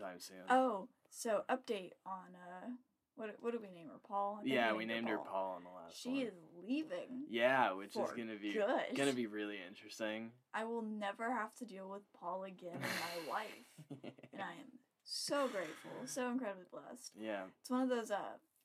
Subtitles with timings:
[0.00, 0.36] anytime soon.
[0.48, 2.68] Oh, so update on uh,
[3.16, 3.98] what what do we name her?
[4.06, 4.40] Paul.
[4.44, 6.18] Yeah, we named her Paul on the last She one.
[6.22, 6.32] is
[6.66, 7.24] leaving.
[7.28, 8.96] Yeah, which is gonna be good.
[8.96, 10.30] gonna be really interesting.
[10.54, 14.78] I will never have to deal with Paul again in my life, and I am
[15.04, 17.12] so grateful, so incredibly blessed.
[17.20, 17.42] yeah.
[17.60, 18.10] It's one of those.
[18.10, 18.18] Uh,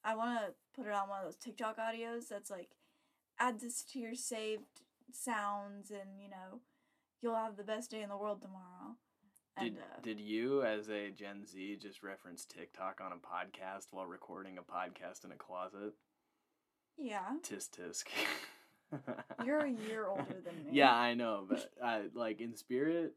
[0.03, 2.69] I want to put it on one of those TikTok audios that's like,
[3.39, 4.81] add this to your saved
[5.11, 6.61] sounds, and you know,
[7.21, 8.95] you'll have the best day in the world tomorrow.
[9.57, 13.87] And Did uh, did you as a Gen Z just reference TikTok on a podcast
[13.91, 15.93] while recording a podcast in a closet?
[16.97, 18.03] yeah, Tisk tisk.
[19.45, 20.71] you're a year older than me.
[20.71, 23.13] Yeah, I know, but I like in spirit,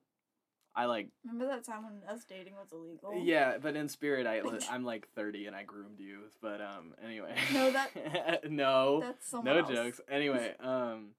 [0.76, 3.14] I like Remember that time when us dating was illegal?
[3.20, 6.20] yeah, but in spirit, I I'm like thirty and I groomed you.
[6.40, 7.34] But um, anyway.
[7.52, 9.68] No, that- no, That's no else.
[9.68, 10.00] jokes.
[10.08, 11.10] Anyway, um,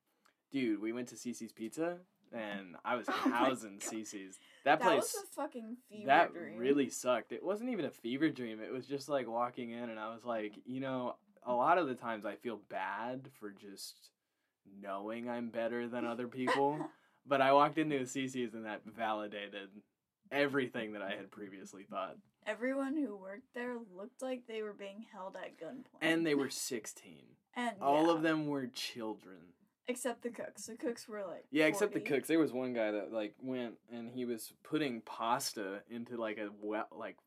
[0.52, 1.98] dude, we went to Cece's Pizza
[2.32, 3.80] and I was Oh housing.
[3.80, 4.38] Cece's.
[4.66, 5.14] That That place.
[5.14, 6.58] was a fucking fever that dream.
[6.58, 7.32] really sucked.
[7.32, 8.60] It wasn't even a fever dream.
[8.62, 11.88] It was just like walking in, and I was like, you know, a lot of
[11.88, 13.96] the times I feel bad for just
[14.82, 16.78] knowing I'm better than other people.
[17.26, 19.70] but I walked into a CC's, and that validated
[20.32, 22.18] everything that I had previously thought.
[22.46, 26.02] Everyone who worked there looked like they were being held at gunpoint.
[26.02, 27.14] And they were 16.
[27.56, 29.38] and All yeah, of them were children.
[29.90, 30.68] Except the cooks.
[30.68, 32.28] The cooks were like Yeah, except the cooks.
[32.28, 36.50] There was one guy that like went and he was putting pasta into like a
[36.62, 37.18] wet, like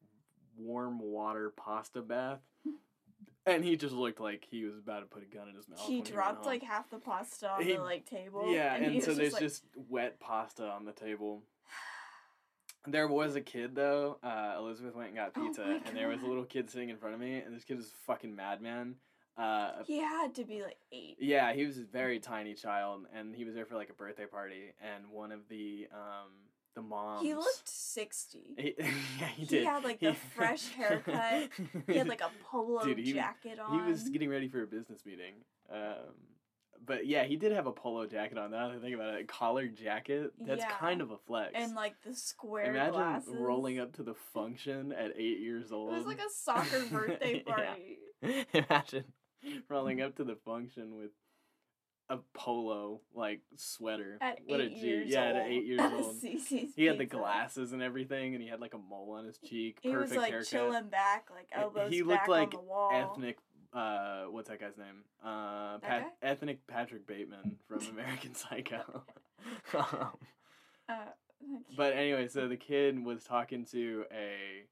[0.57, 2.41] warm water pasta bath,
[3.47, 5.81] and he just looked like he was about to put a gun in his mouth.
[5.81, 6.47] He dropped home.
[6.47, 8.53] like half the pasta on He- the like table.
[8.53, 11.43] yeah, and, he so was there's like, just wet pasta on the table.
[12.85, 14.19] There was a kid though.
[14.25, 16.89] Uh, Elizabeth went and got Oh pizza, my and there was a little kid sitting
[16.89, 18.97] in front of me, and this kid was a fucking madman.
[19.37, 21.17] Uh, He had to be like eight.
[21.19, 24.27] Yeah, he was a very tiny child, and he was there for like a birthday
[24.27, 26.31] party, and one of the um
[26.75, 27.23] the moms.
[27.27, 28.55] He looked sixty.
[28.59, 29.59] He, yeah, he did.
[29.61, 31.49] He had, like, the fresh haircut.
[31.87, 33.75] He had like a polo Dude, he- jacket on.
[33.85, 35.35] He was getting ready for a business meeting.
[35.71, 36.15] Um,
[36.85, 38.51] but yeah, he did have a polo jacket on.
[38.51, 40.33] Now that I think about it, a collared jacket.
[40.41, 40.71] That's Yeah.
[40.71, 41.53] kind of a flex.
[41.55, 43.35] and like the square Imagine glasses.
[43.39, 45.93] rolling up to the function at eight years old.
[45.93, 47.99] It was like a soccer birthday party.
[48.55, 49.05] Imagine
[49.69, 51.11] rolling up to the function with
[52.09, 54.19] a polo like sweater.
[54.21, 54.87] At what eight a G.
[54.87, 55.37] years yeah, old.
[55.37, 56.17] at eight years old.
[56.77, 59.79] He had the glasses and everything, and he had like a mole on his cheek.
[59.83, 60.49] He Perfect was like haircut.
[60.49, 62.91] chilling back, like elbows he looked like on the wall.
[62.93, 63.39] Ethnic.
[63.73, 65.03] Uh, what's that guy's name?
[65.25, 66.29] Uh, Pat- guy?
[66.29, 69.05] ethnic Patrick Bateman from American Psycho.
[69.75, 70.09] Um,
[70.89, 70.95] Uh,
[71.77, 74.65] but anyway, so the kid was talking to a.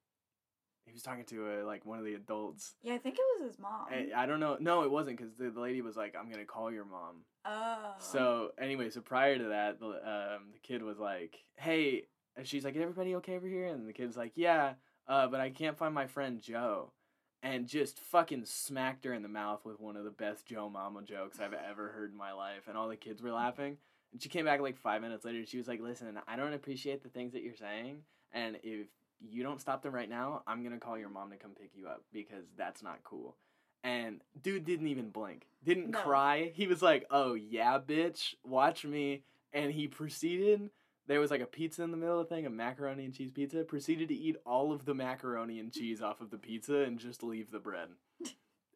[0.90, 2.74] He was talking to a like one of the adults.
[2.82, 3.86] yeah, I think it was his mom.
[3.88, 4.56] I, I don't know.
[4.58, 7.94] No, it wasn't because the, the lady was like, "I'm gonna call your mom." oh.
[8.00, 12.06] So anyway, so prior to that, the um the kid was like, "Hey,"
[12.36, 14.74] and she's like, "Everybody okay over here?" And the kid's like, "Yeah,
[15.06, 16.92] uh, but I can't find my friend Joe,"
[17.40, 21.02] and just fucking smacked her in the mouth with one of the best Joe Mama
[21.02, 23.76] jokes I've ever heard in my life, and all the kids were laughing.
[24.12, 25.38] And she came back like five minutes later.
[25.38, 28.02] and She was like, "Listen, I don't appreciate the things that you're saying,
[28.32, 28.88] and if
[29.20, 31.86] you don't stop them right now, I'm gonna call your mom to come pick you
[31.88, 33.36] up because that's not cool."
[33.82, 36.00] And dude didn't even blink, didn't No.
[36.02, 36.52] cry.
[36.54, 40.70] He was like, "Oh yeah, bitch, watch me." And he proceeded.
[41.06, 43.32] There was like a pizza in the middle of the thing, a macaroni and cheese
[43.32, 43.64] pizza.
[43.64, 47.22] Proceeded to eat all of the macaroni and cheese off of the pizza and just
[47.22, 47.88] leave the bread.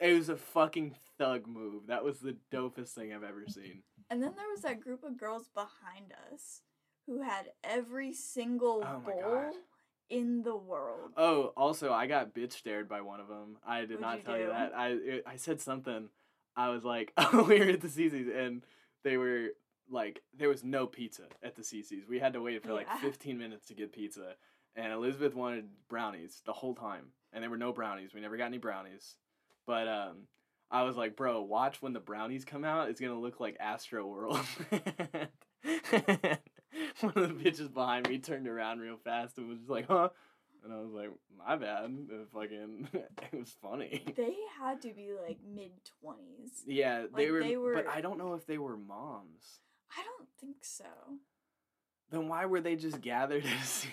[0.00, 1.86] It was a fucking thug move.
[1.86, 3.84] That was the dopest thing I've ever seen.
[4.10, 6.62] And then there was that group of girls behind us
[7.06, 9.54] who had every single Oh bowl God.
[10.10, 11.12] In the world.
[11.16, 13.56] Oh, also, I got bitch stared by one of them.
[13.66, 14.72] I did What'd not you tell you that.
[14.76, 16.08] I it, I said something.
[16.56, 18.62] I was like, oh, we were at the CC's and
[19.02, 19.48] they were
[19.90, 22.08] like, there was no pizza at the CC's.
[22.08, 24.34] We had to wait for like 15 minutes to get pizza.
[24.76, 27.08] And Elizabeth wanted brownies the whole time.
[27.32, 28.14] And there were no brownies.
[28.14, 29.16] We never got any brownies.
[29.66, 30.28] But um,
[30.70, 32.88] I was like, bro, watch when the brownies come out.
[32.88, 34.44] It's going to look like Astroworld.
[37.00, 40.08] One of the bitches behind me turned around real fast and was just like, huh?
[40.64, 41.84] And I was like, my bad.
[42.10, 44.02] It fucking, it was funny.
[44.16, 46.62] They had to be like mid twenties.
[46.66, 49.60] Yeah, they were, they but I don't know if they were moms.
[49.96, 50.84] I don't think so.
[52.10, 53.86] Then why were they just gathered at CC's?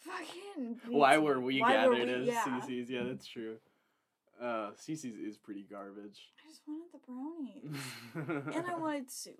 [0.00, 0.80] Fucking.
[0.88, 2.44] Why were we Why were gathered we- at yeah.
[2.44, 2.90] CC's?
[2.90, 3.56] Yeah, that's true.
[4.40, 6.30] Uh, CC's is pretty garbage.
[6.44, 8.56] I just wanted the brownies.
[8.56, 9.34] and I wanted soup.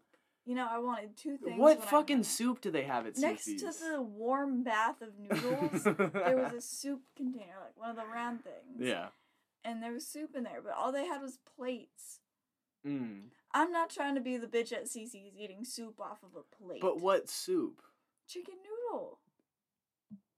[0.47, 1.59] You know, I wanted two things.
[1.59, 3.63] what fucking soup do they have at Next CC's?
[3.79, 8.07] to the warm bath of noodles, there was a soup container, like one of the
[8.13, 8.79] round things.
[8.79, 9.09] yeah.
[9.65, 12.21] And there was soup in there, but all they had was plates.
[12.87, 13.25] Mm.
[13.53, 16.81] I'm not trying to be the bitch at CC's eating soup off of a plate.
[16.81, 17.83] But what soup?
[18.27, 19.19] Chicken noodle.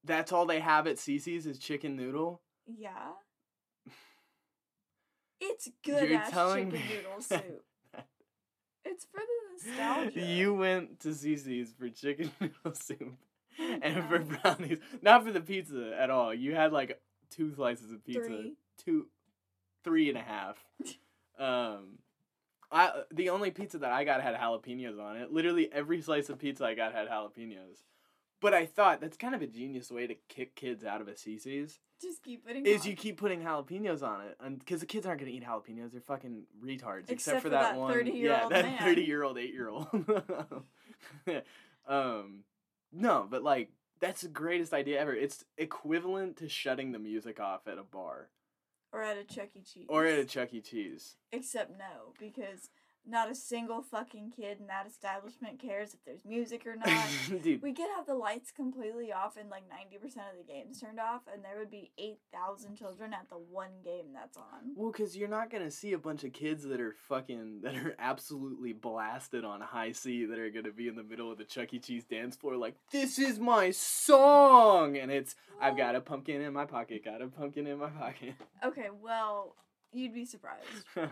[0.04, 2.42] That's all they have at Cece's is chicken noodle.
[2.66, 3.12] Yeah.
[5.40, 7.64] It's good You're ass telling chicken me noodle that- soup.
[8.84, 10.20] It's for the nostalgia.
[10.20, 13.14] You went to Cece's for chicken noodle soup
[13.82, 14.38] and for Brownies.
[14.42, 16.32] brownies, not for the pizza at all.
[16.34, 17.00] You had like
[17.30, 18.52] two slices of pizza, Three.
[18.78, 19.06] two,
[19.84, 20.56] three and a half.
[21.38, 21.98] um,
[22.70, 25.30] I the only pizza that I got had jalapenos on it.
[25.32, 27.82] Literally every slice of pizza I got had jalapenos.
[28.42, 31.12] But I thought that's kind of a genius way to kick kids out of a
[31.12, 31.78] Cece's.
[32.00, 32.88] Just keep putting Is on.
[32.88, 36.00] you keep putting jalapenos on it, and because the kids aren't gonna eat jalapenos, they're
[36.00, 37.08] fucking retards.
[37.08, 39.86] Except, Except for for that, that one, 30-year-old yeah, that thirty-year-old, eight-year-old.
[41.88, 42.40] um,
[42.92, 45.14] no, but like that's the greatest idea ever.
[45.14, 48.30] It's equivalent to shutting the music off at a bar
[48.92, 49.62] or at a Chuck E.
[49.62, 49.86] Cheese.
[49.88, 50.60] or at a Chuck E.
[50.60, 51.16] Cheese.
[51.30, 52.68] Except no, because
[53.06, 57.08] not a single fucking kid in that establishment cares if there's music or not.
[57.42, 61.00] Dude, we could have the lights completely off and like 90% of the games turned
[61.00, 64.74] off, and there would be 8,000 children at the one game that's on.
[64.76, 67.94] Well, because you're not gonna see a bunch of kids that are fucking that are
[67.98, 71.74] absolutely blasted on high C that are gonna be in the middle of the Chuck
[71.74, 71.78] E.
[71.78, 76.52] Cheese dance floor like this is my song, and it's I've got a pumpkin in
[76.52, 78.34] my pocket, got a pumpkin in my pocket.
[78.64, 79.56] Okay, well,
[79.92, 80.66] you'd be surprised.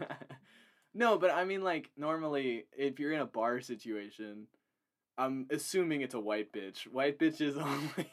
[0.95, 4.47] no, but I mean like normally if you're in a bar situation,
[5.17, 6.85] I'm assuming it's a white bitch.
[6.85, 8.11] White bitches only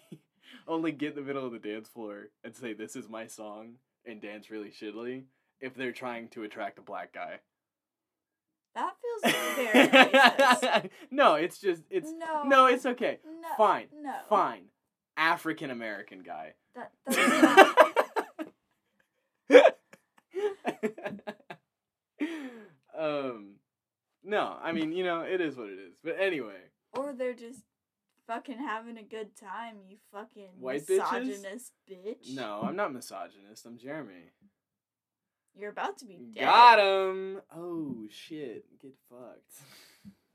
[0.67, 3.75] only get in the middle of the dance floor and say this is my song
[4.05, 5.23] and dance really shittily
[5.59, 7.39] if they're trying to attract a black guy.
[8.75, 10.89] That feels very racist.
[11.11, 12.43] no, it's just it's no.
[12.43, 13.19] no, it's okay.
[13.25, 13.87] no, Fine.
[14.01, 14.13] No.
[14.29, 14.65] Fine.
[15.15, 16.53] African American guy.
[16.75, 17.77] That, that's not.
[22.97, 23.55] Um
[24.23, 25.97] no, I mean, you know, it is what it is.
[26.03, 27.61] But anyway, or they're just
[28.27, 30.97] fucking having a good time, you fucking White bitches?
[30.97, 32.35] misogynist bitch.
[32.35, 33.65] no, I'm not misogynist.
[33.65, 34.31] I'm Jeremy.
[35.55, 36.41] You're about to be dead.
[36.41, 37.41] Got him.
[37.55, 39.63] Oh shit, get fucked.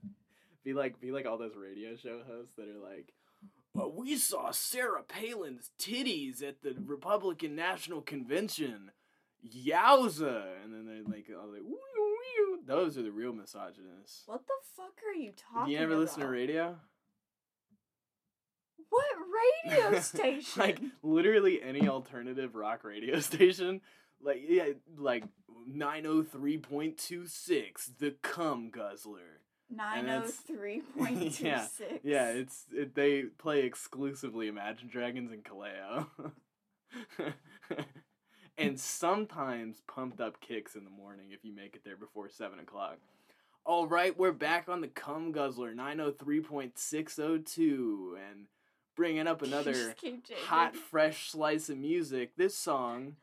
[0.65, 3.13] be like, be like all those radio show hosts that are like,
[3.75, 8.91] well, we saw Sarah Palin's titties at the Republican National Convention.
[9.47, 10.45] Yowza!
[10.63, 11.77] And then they're like, all like, woo.
[12.67, 14.23] Those are the real misogynists.
[14.27, 15.67] What the fuck are you talking about?
[15.67, 16.77] Do you ever listen to radio?
[18.91, 19.07] What
[19.69, 20.61] radio station?
[20.61, 23.81] like literally any alternative rock radio station.
[24.21, 25.25] Like yeah, like
[25.67, 29.41] nine oh three point two six, the cum guzzler.
[29.75, 31.67] Nine oh three point two Yeah.
[32.03, 36.09] Yeah, it's it, they play exclusively Imagine Dragons and Kaleo.
[38.59, 42.59] And sometimes pumped up kicks in the morning if you make it there before seven
[42.59, 42.99] o'clock.
[43.65, 48.17] All right, we're back on the cum guzzler nine oh three point six oh two
[48.31, 48.47] and
[48.97, 50.45] bringing up another Just keep changing.
[50.47, 52.37] hot fresh slice of music.
[52.37, 53.17] This song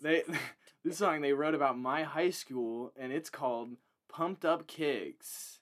[0.00, 0.22] they
[0.84, 3.70] this song they wrote about my high school and it's called
[4.08, 5.60] Pumped Up Kicks.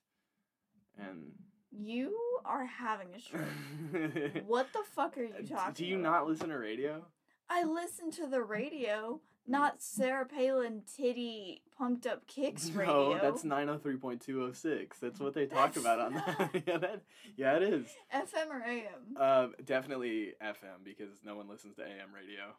[0.98, 1.32] And
[1.70, 4.44] You are having a stroke.
[4.46, 5.74] what the fuck are you talking?
[5.74, 6.10] Do you about?
[6.20, 7.04] not listen to radio?
[7.50, 13.14] I listen to the radio, not Sarah Palin titty pumped up kicks radio.
[13.14, 15.00] No, that's 903.206.
[15.00, 16.62] That's what they talk That's about on that.
[16.66, 17.02] yeah, that.
[17.36, 17.86] Yeah, it is.
[18.14, 19.16] FM or AM.
[19.18, 22.54] Uh, definitely FM because no one listens to AM radio.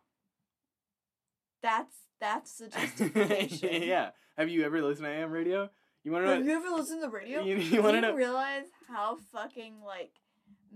[1.64, 3.84] That's that's the justification.
[3.84, 4.10] yeah.
[4.38, 5.70] Have you ever listened to AM radio?
[6.04, 7.44] You want to Have you ever listened to the radio?
[7.44, 8.14] You, you want to know?
[8.14, 10.12] realize how fucking like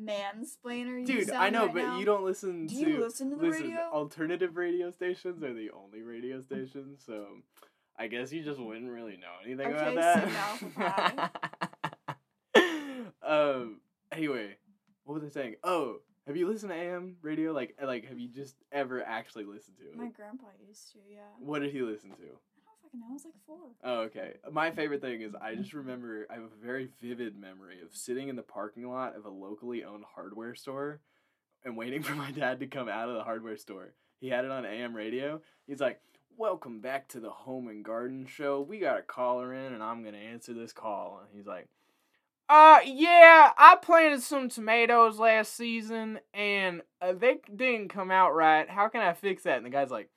[0.02, 2.00] mansplainer you Dude, I know, right but now?
[2.00, 2.90] you don't listen Do to.
[2.92, 3.80] you listen to the listen, radio?
[3.92, 7.26] alternative radio stations are the only radio stations, so
[7.98, 11.32] I guess you just wouldn't really know anything Okay, about
[12.56, 12.76] that.
[13.26, 13.80] um.
[14.12, 14.56] Anyway,
[15.04, 15.56] what was I saying?
[15.64, 15.98] Oh,
[16.28, 17.52] have you listened to AM radio?
[17.52, 19.96] Like, like, have you just ever actually listened to it?
[19.96, 21.20] My grandpa used to, yeah.
[21.40, 22.16] What did he listen to?
[22.96, 23.06] Fucking know.
[23.10, 23.58] I was like four.
[23.84, 24.34] Oh, okay.
[24.52, 28.30] My favorite thing is I just remember I have a very vivid memory of sitting
[28.30, 31.00] in the parking lot of a locally owned hardware store
[31.64, 33.94] and waiting for my dad to come out of the hardware store.
[34.20, 35.42] He had it on AM radio.
[35.68, 36.00] He's like,
[36.38, 38.62] "Welcome back to the Home and Garden Show.
[38.62, 41.68] We got a caller in, and I'm gonna answer this call." And he's like,
[42.50, 48.70] "Uh, yeah, I planted some tomatoes last season, and uh, they didn't come out right.
[48.70, 50.10] How can I fix that?" And the guy's like.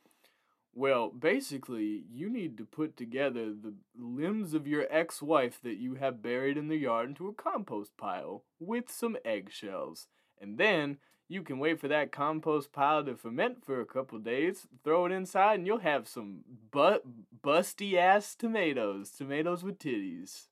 [0.78, 5.96] Well, basically, you need to put together the limbs of your ex wife that you
[5.96, 10.06] have buried in the yard into a compost pile with some eggshells.
[10.40, 14.68] And then you can wait for that compost pile to ferment for a couple days,
[14.84, 17.02] throw it inside, and you'll have some bu-
[17.44, 19.10] busty ass tomatoes.
[19.10, 20.46] Tomatoes with titties.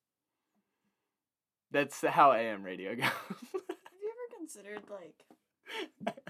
[1.70, 3.04] That's how I AM radio goes.
[3.04, 6.16] Have you ever considered like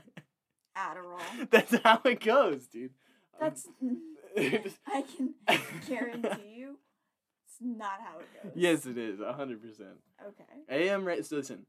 [0.76, 1.48] Adderall.
[1.50, 2.90] That's how it goes, dude.
[3.40, 3.66] That's
[4.36, 5.34] I can
[5.88, 6.78] guarantee you,
[7.46, 8.52] it's not how it goes.
[8.54, 9.18] yes, it is.
[9.20, 9.96] hundred percent.
[10.26, 10.44] Okay.
[10.88, 11.24] AM radio.
[11.30, 11.66] Listen,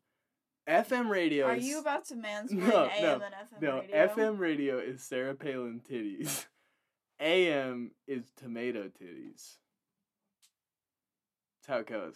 [0.68, 1.46] FM radio.
[1.48, 4.08] Are is- you about to mansplain No, AM no, and FM No, radio?
[4.08, 6.46] FM radio is Sarah Palin titties.
[7.20, 9.56] AM is tomato titties.
[11.56, 12.16] That's how it goes.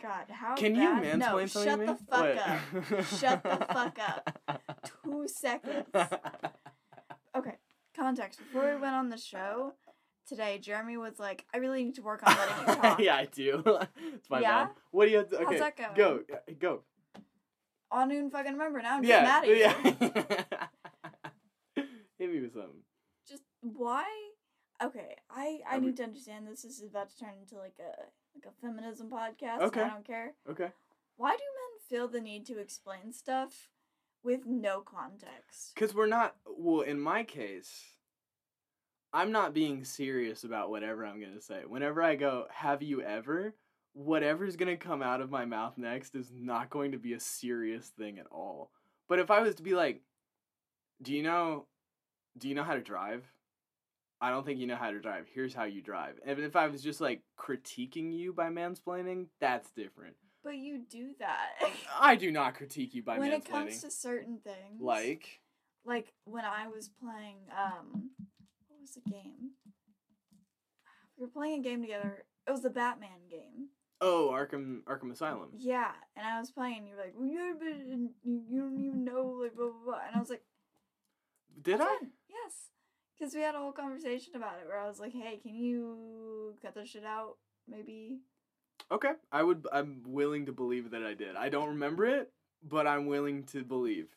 [0.00, 1.20] God, how Can you bad?
[1.20, 2.38] mansplain no, something shut the fuck What?
[2.38, 3.04] up.
[3.18, 4.60] Shut the fuck up.
[5.02, 5.86] Two seconds.
[7.38, 7.56] Okay,
[7.96, 8.38] context.
[8.38, 9.74] Before we went on the show
[10.26, 13.26] today, Jeremy was like, "I really need to work on letting you talk." yeah, I
[13.26, 13.62] do.
[14.14, 14.64] it's my Yeah?
[14.66, 14.74] bad.
[14.90, 15.94] What do you have to, How's okay, that going?
[15.94, 16.20] go,
[16.58, 16.82] go.
[17.90, 18.96] I don't even fucking remember now.
[18.98, 20.16] I'm yeah, getting mad at you.
[20.16, 20.66] yeah.
[22.18, 22.82] Hit me with something.
[23.28, 24.04] Just why?
[24.82, 26.62] Okay, I I Are we- need to understand this.
[26.62, 27.92] This is about to turn into like a
[28.34, 29.60] like a feminism podcast.
[29.62, 29.82] Okay.
[29.82, 30.34] I don't care.
[30.50, 30.68] Okay.
[31.16, 33.68] Why do men feel the need to explain stuff
[34.22, 35.72] with no context?
[35.74, 37.70] Because we're not, well, in my case,
[39.12, 41.62] I'm not being serious about whatever I'm going to say.
[41.66, 43.54] Whenever I go, have you ever?
[43.94, 47.20] Whatever's going to come out of my mouth next is not going to be a
[47.20, 48.70] serious thing at all.
[49.08, 50.02] But if I was to be like,
[51.02, 51.66] do you know,
[52.36, 53.24] do you know how to drive?
[54.20, 55.26] I don't think you know how to drive.
[55.32, 56.18] Here's how you drive.
[56.26, 60.16] And if I was just like critiquing you by mansplaining, that's different.
[60.44, 61.48] But you do that.
[61.98, 64.80] I do not critique you by when it comes to certain things.
[64.80, 65.40] like,
[65.84, 68.10] like when I was playing um
[68.68, 69.50] what was the game?
[71.18, 72.24] We were playing a game together.
[72.46, 73.68] It was the Batman game.
[74.00, 75.50] oh, Arkham Arkham Asylum.
[75.56, 76.86] Yeah, and I was playing.
[76.86, 77.38] You're like, well, you
[78.24, 80.00] don't even know, like blah blah blah.
[80.06, 80.44] And I was like,
[81.60, 81.86] Did I?
[81.86, 82.70] "Fine, Yes,
[83.18, 86.54] because we had a whole conversation about it where I was like, hey, can you
[86.62, 87.34] cut this shit out,
[87.66, 88.20] maybe?
[88.90, 89.66] Okay, I would.
[89.72, 91.36] I'm willing to believe that I did.
[91.36, 92.32] I don't remember it,
[92.62, 94.08] but I'm willing to believe.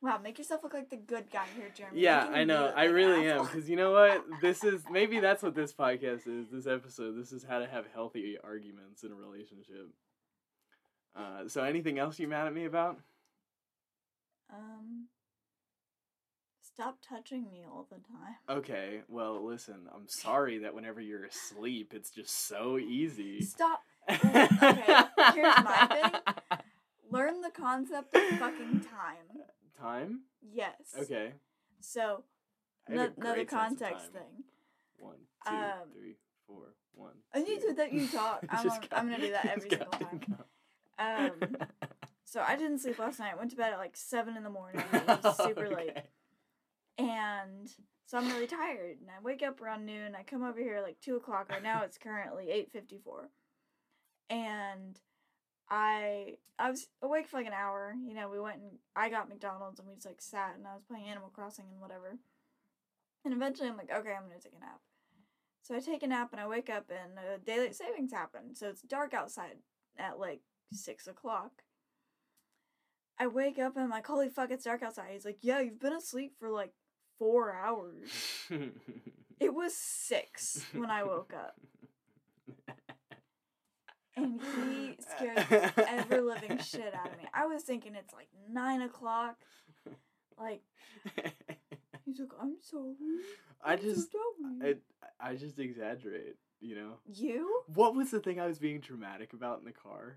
[0.00, 2.00] Wow, make yourself look like the good guy here, Jeremy.
[2.00, 2.72] Yeah, I know.
[2.74, 3.44] I really am.
[3.44, 4.24] Because you know what?
[4.40, 6.48] This is maybe that's what this podcast is.
[6.52, 7.18] This episode.
[7.18, 9.88] This is how to have healthy arguments in a relationship.
[11.16, 12.98] Uh, so, anything else you mad at me about?
[14.52, 15.08] Um,
[16.62, 18.58] stop touching me all the time.
[18.58, 19.00] Okay.
[19.08, 19.88] Well, listen.
[19.92, 23.42] I'm sorry that whenever you're asleep, it's just so easy.
[23.42, 23.80] Stop.
[24.24, 26.58] okay, here's my thing.
[27.10, 29.44] Learn the concept of fucking time.
[29.80, 30.20] Time.
[30.42, 30.74] Yes.
[30.98, 31.32] Okay.
[31.80, 32.24] So,
[32.88, 34.44] I have a no, another great sense of context thing.
[34.98, 37.14] One, two, Um, three, four, one.
[37.34, 38.44] I need to let you talk.
[38.50, 40.20] I'm, I'm gonna do that every single time.
[40.98, 41.56] Um,
[42.24, 43.32] so I didn't sleep last night.
[43.34, 44.82] I went to bed at like seven in the morning.
[44.92, 45.96] It was super late,
[46.98, 47.68] and
[48.06, 48.98] so I'm really tired.
[49.00, 50.14] And I wake up around noon.
[50.18, 51.48] I come over here like two o'clock.
[51.50, 53.30] Right now it's currently eight fifty four,
[54.30, 54.98] and
[55.70, 57.94] I I was awake for like an hour.
[58.06, 60.74] You know, we went and I got McDonald's and we just like sat and I
[60.74, 62.18] was playing Animal Crossing and whatever.
[63.24, 64.80] And eventually I'm like, okay, I'm gonna take a nap.
[65.62, 68.56] So I take a nap and I wake up and uh, daylight savings happened.
[68.56, 69.56] So it's dark outside
[69.98, 70.40] at like
[70.72, 71.62] six o'clock.
[73.20, 75.08] I wake up and I'm like, holy fuck, it's dark outside.
[75.12, 76.72] He's like, yeah, you've been asleep for like
[77.18, 78.08] four hours.
[79.40, 81.54] It was six when I woke up.
[84.22, 87.24] And he scared the ever living shit out of me.
[87.32, 89.36] I was thinking it's like nine o'clock.
[90.38, 90.62] Like
[92.04, 92.94] he's like, I'm sorry.
[93.64, 94.76] I I'm so just, sorry."
[95.20, 96.36] I, I just exaggerate.
[96.60, 96.92] You know.
[97.06, 97.62] you?
[97.72, 100.16] What was the thing I was being dramatic about in the car?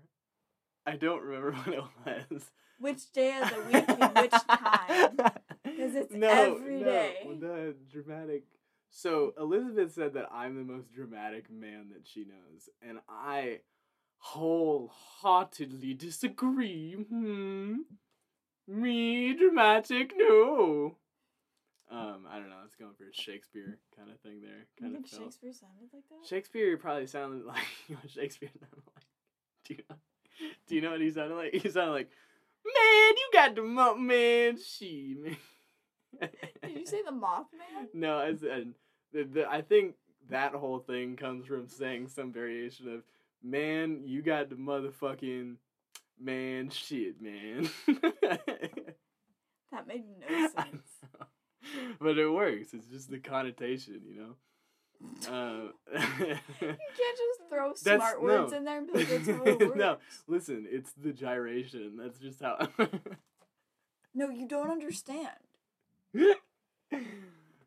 [0.84, 1.52] I don't remember
[2.04, 2.50] what it was.
[2.80, 5.16] Which day of the week and which time?
[5.16, 7.16] 'Cause it's every no, day.
[7.24, 8.44] The dramatic.
[8.90, 13.60] So Elizabeth said that I'm the most dramatic man that she knows, and I
[14.22, 16.92] wholeheartedly disagree.
[16.94, 17.74] Hmm.
[18.68, 20.12] Me dramatic?
[20.16, 20.96] No.
[21.90, 22.56] Um, I don't know.
[22.64, 24.66] It's going for a Shakespeare kind of thing there.
[24.78, 25.22] You Kind think of felt.
[25.24, 26.26] Shakespeare sounded like that?
[26.28, 29.04] Shakespeare probably sounded like what Shakespeare sounded like.
[29.66, 29.96] Do you know?
[30.66, 31.54] Do you know what he sounded like?
[31.54, 32.10] He sounded like,
[32.64, 35.36] man, you got the mo- man, she man.
[36.62, 37.88] Did you say the Mothman?
[37.94, 38.74] no, I said
[39.12, 39.94] the, the, I think
[40.30, 43.02] that whole thing comes from saying some variation of,
[43.42, 45.56] man, you got the motherfucking
[46.20, 47.68] man shit, man.
[49.72, 50.88] That made no sense.
[52.00, 52.74] But it works.
[52.74, 54.34] It's just the connotation, you know.
[55.28, 55.98] Uh, You
[56.60, 58.58] can't just throw smart words no.
[58.58, 59.76] in there and be like, that's how it works.
[59.76, 59.96] No.
[60.28, 61.96] Listen, it's the gyration.
[61.96, 62.68] That's just how.
[64.14, 65.28] No, you don't understand.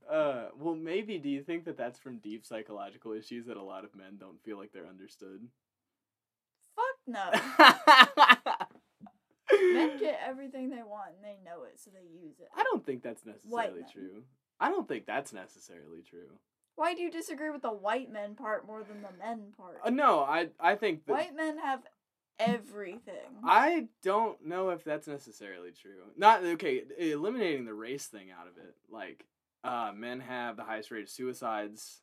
[0.10, 1.18] uh, well, maybe.
[1.18, 4.42] Do you think that that's from deep psychological issues that a lot of men don't
[4.44, 5.48] feel like they're understood?
[7.08, 7.32] No.
[9.52, 12.48] Men get everything they want and they know it, so they use it.
[12.56, 14.24] I don't think that's necessarily true.
[14.60, 16.40] I don't think that's necessarily true.
[16.76, 19.80] Why do you disagree with the white men part more than the men part?
[19.84, 21.82] Uh, no, I I think that White men have
[22.38, 23.40] everything.
[23.44, 26.02] I don't know if that's necessarily true.
[26.18, 26.84] Not okay.
[26.98, 29.26] Eliminating the race thing out of it, like
[29.64, 32.02] uh, men have the highest rate of suicides,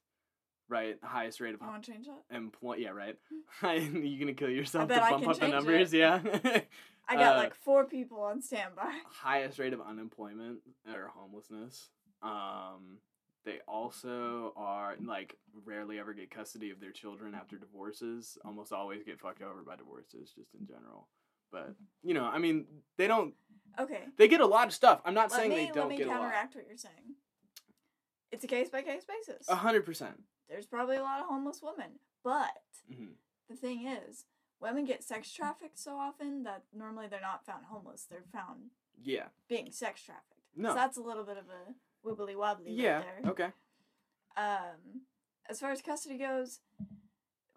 [0.72, 0.96] right?
[1.04, 2.34] Highest rate of I want to change that.
[2.36, 2.76] employ.
[2.76, 3.16] Yeah, right.
[3.62, 5.92] you gonna kill yourself to bump up the numbers?
[5.92, 5.98] it.
[5.98, 6.20] Yeah.
[7.08, 8.92] I got Uh, like four people on standby.
[9.10, 11.90] highest rate of unemployment or homelessness.
[12.22, 12.98] Um,
[13.44, 18.38] they also are like rarely ever get custody of their children after divorces.
[18.44, 21.08] Almost always get fucked over by divorces, just in general.
[21.50, 23.34] But you know, I mean, they don't.
[23.78, 24.04] Okay.
[24.16, 25.00] They get a lot of stuff.
[25.04, 26.20] I'm not Let saying me they don't me get a lot.
[26.20, 27.16] counteract what you're saying.
[28.30, 29.48] It's a case by case basis.
[29.48, 30.14] A hundred percent.
[30.52, 33.16] There's probably a lot of homeless women, but Mhm.
[33.48, 34.26] the thing is,
[34.60, 38.04] women get sex trafficked so often that normally they're not found homeless.
[38.04, 38.70] They're found
[39.02, 39.30] Yeah.
[39.48, 40.42] being sex trafficked.
[40.54, 40.68] No.
[40.68, 42.98] So that's a little bit of a wibbly wobbly Yeah.
[42.98, 43.30] right there.
[43.32, 43.52] Okay.
[44.36, 45.06] Um,
[45.46, 46.60] as far as custody goes,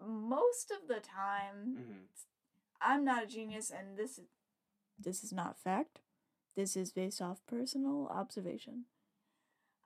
[0.00, 2.06] most of the time, hmm
[2.80, 4.28] I'm not a genius, and this is
[4.98, 6.00] this is not fact.
[6.54, 8.86] This is based off personal observation.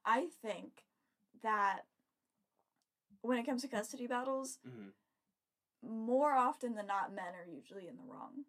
[0.05, 0.87] I think
[1.43, 1.87] that
[3.23, 4.89] when it comes to custody battles, hmm
[5.83, 8.45] more often than not, men are usually in the wrong.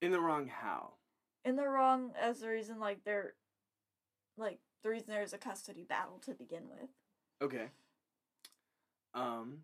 [0.00, 0.90] In the wrong how?
[1.44, 3.34] In the wrong as the reason, like they're,
[4.38, 6.88] like the reason there's a custody battle to begin with.
[7.42, 7.66] Okay.
[9.12, 9.58] Um.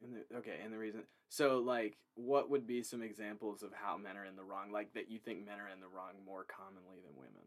[0.00, 1.02] And the okay, and the reason.
[1.30, 4.70] So, like, what would be some examples of how men are in the wrong?
[4.70, 7.42] Like that you think men are in the wrong more commonly than women?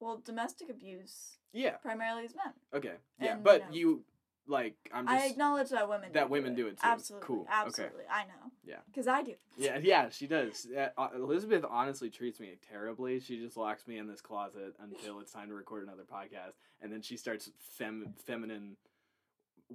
[0.00, 1.76] Well, domestic abuse Yeah.
[1.76, 2.54] primarily is men.
[2.74, 2.94] Okay.
[3.20, 4.04] Yeah, And, but you know- you
[4.48, 6.86] like I'm I acknowledge that women that do women do it too.
[6.86, 7.40] Absolutely, Cool.
[7.42, 7.50] Okay.
[7.52, 8.04] absolutely.
[8.10, 8.50] I know.
[8.64, 8.76] Yeah.
[8.86, 9.34] because I do.
[9.56, 10.66] Yeah, yeah, she does.
[10.70, 13.20] Yeah, uh, Elizabeth honestly treats me terribly.
[13.20, 16.92] She just locks me in this closet until it's time to record another podcast, and
[16.92, 18.76] then she starts fem- feminine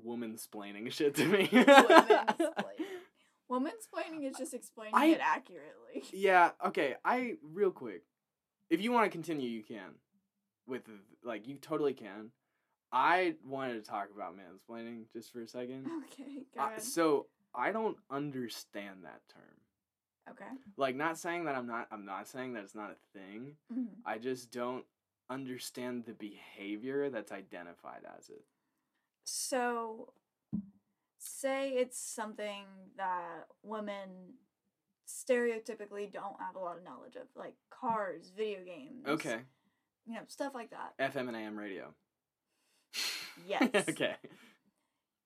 [0.04, 1.48] woman splaining shit to me.
[1.52, 2.56] Womansplaining.
[3.50, 6.04] Womansplaining is just explaining I- it accurately.
[6.14, 6.52] Yeah.
[6.68, 6.96] Okay.
[7.04, 8.04] I real quick.
[8.70, 9.96] If you want to continue, you can.
[10.66, 10.84] With
[11.24, 12.32] like, you totally can.
[12.92, 15.88] I wanted to talk about mansplaining just for a second.
[16.12, 16.82] Okay, go Uh, ahead.
[16.82, 19.62] so I don't understand that term.
[20.30, 20.50] okay.
[20.78, 21.88] Like, not saying that I'm not.
[21.92, 23.58] I'm not saying that it's not a thing.
[23.72, 24.02] Mhm.
[24.06, 24.86] I just don't
[25.30, 28.46] understand the behavior that's identified as it.
[29.24, 30.14] So,
[31.18, 32.66] say it's something
[32.98, 34.38] that women
[35.08, 39.06] stereotypically don't have a lot of knowledge of, like cars, video games.
[39.08, 39.46] Okay.
[40.06, 40.98] You know, stuff like that.
[41.00, 41.94] FM and AM radio.
[43.48, 43.89] Yes.
[43.89, 44.15] okay.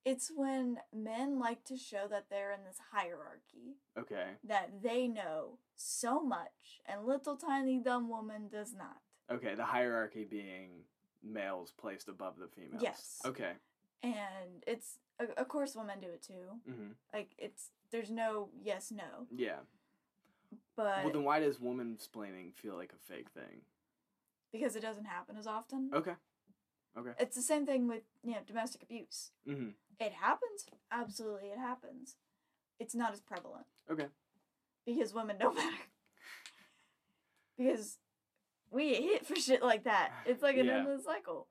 [0.04, 4.32] It's when men like to show that they're in this hierarchy, Okay.
[4.44, 8.98] that they know so much, and little tiny dumb woman does not.
[9.32, 9.56] Okay.
[9.56, 10.84] The hierarchy being
[11.24, 12.84] males placed above the females.
[12.84, 13.22] Yes.
[13.26, 13.54] Okay.
[14.04, 15.00] And it's,
[15.38, 16.60] of course, women do it too.
[16.72, 19.26] hmm Like, it's, there's no yes, no.
[19.36, 19.58] Yeah.
[20.76, 23.62] But well, then why does woman splaining feel like a fake thing?
[24.52, 25.90] because it doesn't happen as often.
[25.94, 26.14] Okay.
[26.98, 27.12] Okay.
[27.20, 29.32] It's the same thing with, you know, domestic abuse.
[29.46, 30.66] hmm It happens.
[30.92, 32.16] Absolutely, it happens.
[32.80, 34.08] It's not as prevalent Okay.
[34.86, 35.76] because women don't matter.
[37.58, 37.98] because
[38.72, 40.12] we get hit for shit like that.
[40.26, 40.78] It's like an Yeah.
[40.78, 41.48] endless cycle.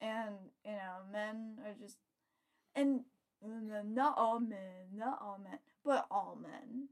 [0.00, 1.96] And, you know, men are just.
[2.74, 3.04] And
[3.42, 6.88] not all men, not all men, but all men.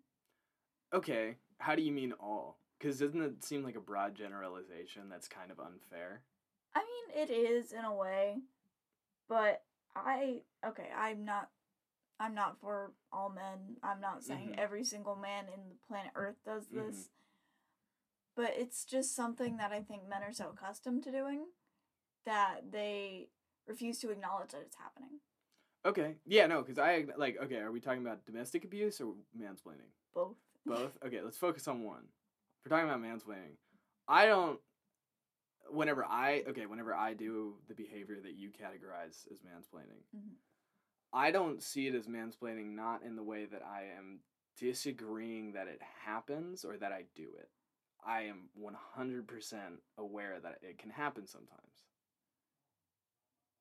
[0.92, 1.36] Okay.
[1.58, 2.58] How do you mean all?
[2.78, 6.22] Because doesn't it seem like a broad generalization that's kind of unfair?
[6.78, 8.38] I mean, it is in a way,
[9.28, 9.64] but
[9.96, 10.88] I okay.
[10.96, 11.50] I'm not.
[12.20, 13.76] I'm not for all men.
[13.82, 14.58] I'm not saying Mhm.
[14.58, 16.86] every single man in the planet Earth does Mhm.
[16.88, 17.10] this,
[18.34, 21.52] but it's just something that I think men are so accustomed to doing
[22.24, 23.30] that they
[23.66, 25.20] refuse to acknowledge that it's happening.
[25.84, 26.16] Okay.
[26.26, 27.38] Yeah, no, because I like.
[27.38, 29.90] Okay, are we talking about domestic abuse or mansplaining?
[30.12, 30.36] Both.
[30.64, 30.96] Both.
[31.04, 32.04] Okay, let's focus on one.
[32.64, 33.56] If we're talking about mansplaining,
[34.06, 34.60] I don't.
[35.70, 40.36] Whenever I okay, whenever I do the behavior that you categorize as mansplaining, Mhm.
[41.12, 42.74] I don't see it as mansplaining.
[42.74, 44.20] Not in the way that I am
[44.56, 47.50] disagreeing that it happens or that I do it.
[48.00, 51.84] I am one hundred percent aware that it can happen sometimes.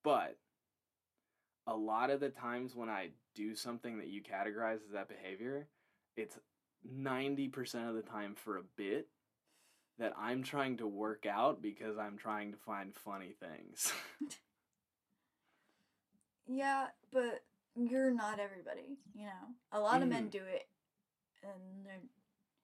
[0.02, 0.38] But
[1.66, 5.68] a lot of the times when I do something that you categorize as that behavior,
[6.16, 6.38] it's
[6.84, 9.08] 90% of the time for a bit
[9.98, 13.92] that I'm trying to work out because I'm trying to find funny things.
[16.46, 17.44] Yeah, but
[17.76, 18.96] you're not everybody.
[19.14, 20.30] You know, a lot of men Mhm.
[20.30, 20.68] do it,
[21.42, 22.00] and they're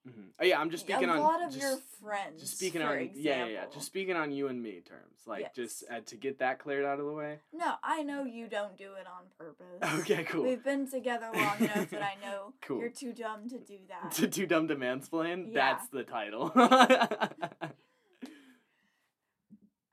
[0.07, 0.33] Mhm.
[0.39, 2.41] Oh, yeah, I'm just speaking a on lot of just, your friends.
[2.43, 3.23] just speaking on example.
[3.23, 5.27] yeah, yeah, yeah, just speaking on you and me terms.
[5.27, 7.39] Like just uh, to get that cleared out of the way.
[7.55, 10.01] No, I know you don't do it on purpose.
[10.01, 10.43] Okay, cool.
[10.43, 12.81] We've been together long enough that I know Cool.
[12.81, 14.13] you're too dumb to do that.
[14.17, 15.47] to too dumb to mansplain.
[15.49, 15.55] Yeah.
[15.77, 16.53] That's the title.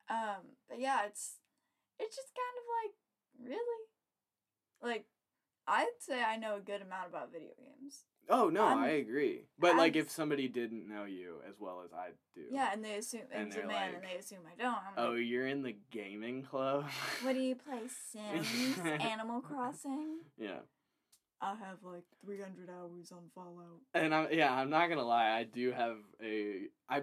[0.10, 1.38] Um, but yeah, it's
[1.98, 3.82] it's just kind of like really,
[4.82, 5.06] like
[5.68, 8.06] I'd say I know a good amount about video games.
[8.30, 9.46] oh no, I'm- I agree.
[9.60, 12.84] But like, I'm- if somebody didn't know you as well as I do, Yeah, and
[12.84, 14.74] they assume And they're a man, and they assume I don't.
[14.76, 16.86] I'm Oh, like, you're in the gaming club.
[17.22, 17.82] what do you play?
[18.12, 20.20] Sims, Animal Crossing.
[20.38, 20.60] yeah.
[21.44, 23.82] I have like 300 hours on Fallout.
[23.96, 25.32] And I'm yeah, I'm not gonna lie.
[25.32, 27.02] I do have a I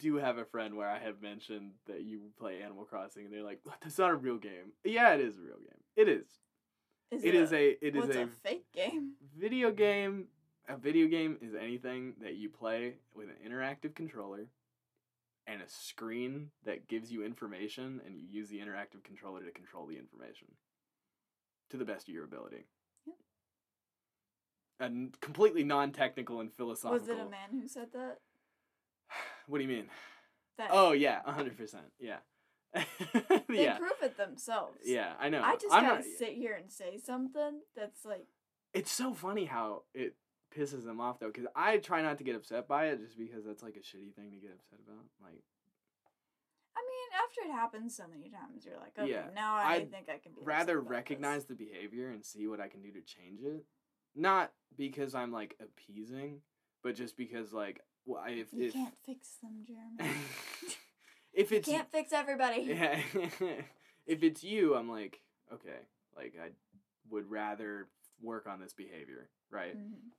[0.00, 3.44] do have a friend where I have mentioned that you play Animal Crossing, and they're
[3.44, 5.80] like, That's not a real game." Yeah, it is a real game.
[5.94, 6.26] It is.
[7.10, 7.86] Is It is a.
[7.86, 9.12] It is a, a fake game?
[9.36, 10.26] video game.
[10.68, 14.48] A video game is anything that you play with an interactive controller
[15.46, 19.86] and a screen that gives you information, and you use the interactive controller to control
[19.86, 20.48] the information
[21.70, 22.66] to the best of your ability.
[23.06, 23.16] Yep.
[24.80, 26.98] And completely non-technical and philosophical.
[26.98, 28.18] Was it a man who said that?
[29.46, 29.86] What do you mean?
[30.58, 31.86] That Oh yeah, hundred percent.
[31.98, 32.18] Yeah.
[33.48, 33.78] they yeah.
[33.78, 34.78] prove it themselves.
[34.84, 35.42] Yeah, I know.
[35.42, 38.26] I just I'm gotta not- sit here and say something that's like,
[38.74, 40.14] It's so funny how it
[40.56, 43.44] pisses them off though, because I try not to get upset by it, just because
[43.44, 45.04] that's like a shitty thing to get upset about.
[45.22, 45.42] Like,
[46.76, 49.90] I mean, after it happens so many times, you're like, okay, Yeah, now I I'd
[49.90, 50.42] think I can be.
[50.44, 53.64] rather about this." recognize the behavior and see what I can do to change it.
[54.14, 56.40] Not because I'm like appeasing,
[56.82, 60.14] but just because like, well, I- if You if can't fix them, Jeremy.
[61.38, 62.62] if you can't fix everybody.
[62.68, 63.00] yeah,
[64.06, 65.20] if it's you, I'm like,
[65.52, 65.78] okay,
[66.16, 66.48] like I
[67.10, 67.88] would rather
[68.20, 69.76] work on this behavior, right?
[69.76, 70.10] Mhm.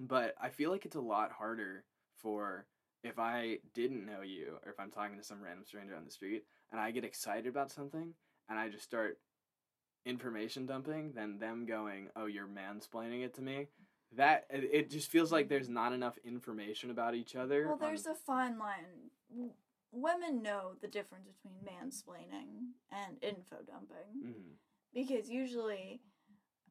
[0.00, 1.84] But I feel like it's a lot harder
[2.16, 2.66] for
[3.02, 6.10] if I didn't know you or if I'm talking to some random stranger on the
[6.10, 8.14] street and I get excited about something
[8.48, 9.18] and I just start
[10.06, 13.68] information dumping than them going, "Oh, you're mansplaining it to me."
[14.12, 17.64] That it just feels like there's not enough information about each other.
[17.64, 19.50] Well, on- there's a fine line.
[19.94, 24.56] Women know the difference between mansplaining and info dumping Mhm.
[24.92, 26.02] because usually,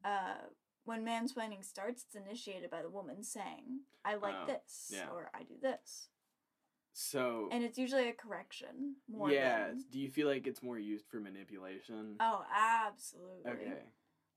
[0.04, 0.48] uh,
[0.84, 5.10] when mansplaining starts, it's initiated by the woman saying, "I like Oh, this" yeah.
[5.10, 6.10] or "I do this,"
[6.92, 9.84] So and it's usually a correction more yeah, than.
[9.90, 12.16] do you feel like it's more used for manipulation?
[12.20, 13.50] Oh, absolutely.
[13.50, 13.92] okay.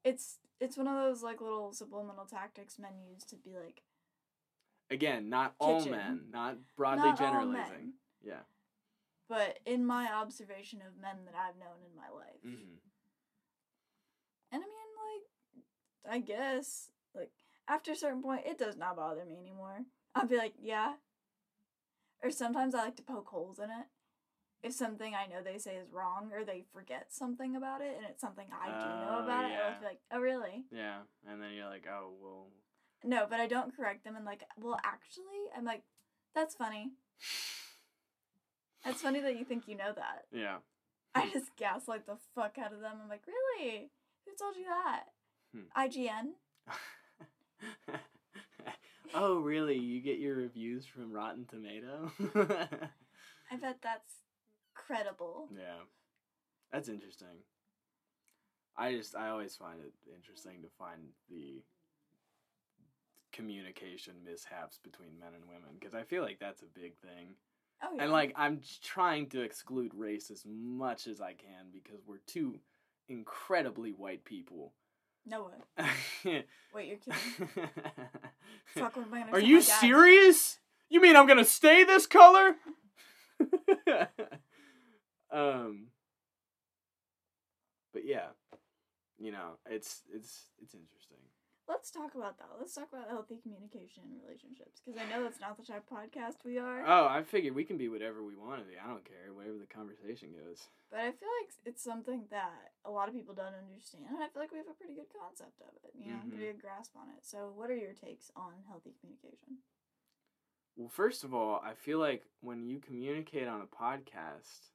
[0.05, 3.83] It's it's one of those like little subliminal tactics men use to be like
[4.89, 7.93] Again, not all men, not broadly Not generalizing.
[8.21, 8.43] Yeah.
[9.29, 12.41] But in my observation of men that I've known in my life.
[12.43, 12.77] hmm
[14.51, 17.31] And I mean like I guess like
[17.67, 19.79] after a certain point it does not bother me anymore.
[20.15, 20.93] I'll be like, yeah.
[22.23, 23.85] Or sometimes I like to poke holes in it.
[24.63, 28.05] If something I know they say is wrong or they forget something about it and
[28.09, 30.65] it's something I do know Oh, about it, I'll be like, Oh really?
[30.71, 32.47] Yeah, and then you're like, oh well.
[33.03, 35.23] No, but I don't correct them and like, well actually
[35.55, 35.83] I'm like,
[36.33, 36.93] that's funny.
[38.85, 40.25] That's funny that you think you know that.
[40.31, 40.57] Yeah.
[41.15, 42.93] I just gaslight the fuck out of them.
[43.01, 43.89] I'm like, really?
[44.25, 45.03] Who told you that?
[45.55, 45.67] Hmm.
[45.81, 46.33] IGN?
[49.13, 49.77] oh really?
[49.77, 52.11] You get your reviews from Rotten Tomato?
[53.51, 54.21] I bet that's
[54.75, 55.49] credible.
[55.55, 55.83] yeah,
[56.71, 57.43] that's interesting.
[58.77, 61.63] I just I always find it interesting to find the
[63.31, 67.35] communication mishaps between men and women because I feel like that's a big thing.
[67.83, 68.03] Oh yeah.
[68.03, 72.59] And like I'm trying to exclude race as much as I can because we're two
[73.07, 74.73] incredibly white people.
[75.25, 75.85] no way.
[76.73, 77.49] Wait, you're kidding.
[78.75, 80.59] Fuck, what am Are you serious?
[80.89, 82.55] You mean I'm gonna stay this color?
[85.31, 85.87] um.
[87.93, 88.27] But yeah,
[89.17, 90.96] you know, it's it's it's interesting.
[91.67, 92.47] Let's talk about that.
[92.57, 95.91] Let's talk about healthy communication in relationships because I know that's not the type of
[95.91, 96.79] podcast we are.
[96.87, 98.79] Oh, I figured we can be whatever we want to be.
[98.79, 100.67] I don't care, wherever the conversation goes.
[100.89, 104.31] but I feel like it's something that a lot of people don't understand, and I
[104.31, 105.91] feel like we have a pretty good concept of it.
[105.99, 106.29] You know, Mhm.
[106.29, 107.25] pretty good grasp on it.
[107.25, 109.59] So, what are your takes on healthy communication?
[110.77, 114.71] Well, first of all, I feel like when you communicate on a podcast,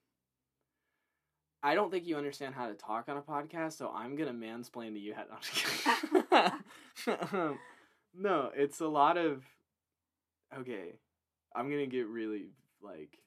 [1.63, 4.95] I don't think you understand how to talk on a podcast, so I'm gonna mansplain
[4.95, 6.53] to you how.
[7.07, 7.59] Um,
[8.15, 9.43] no, it's a lot of.
[10.59, 10.95] Okay,
[11.55, 12.51] I'm gonna get really
[12.83, 13.19] like.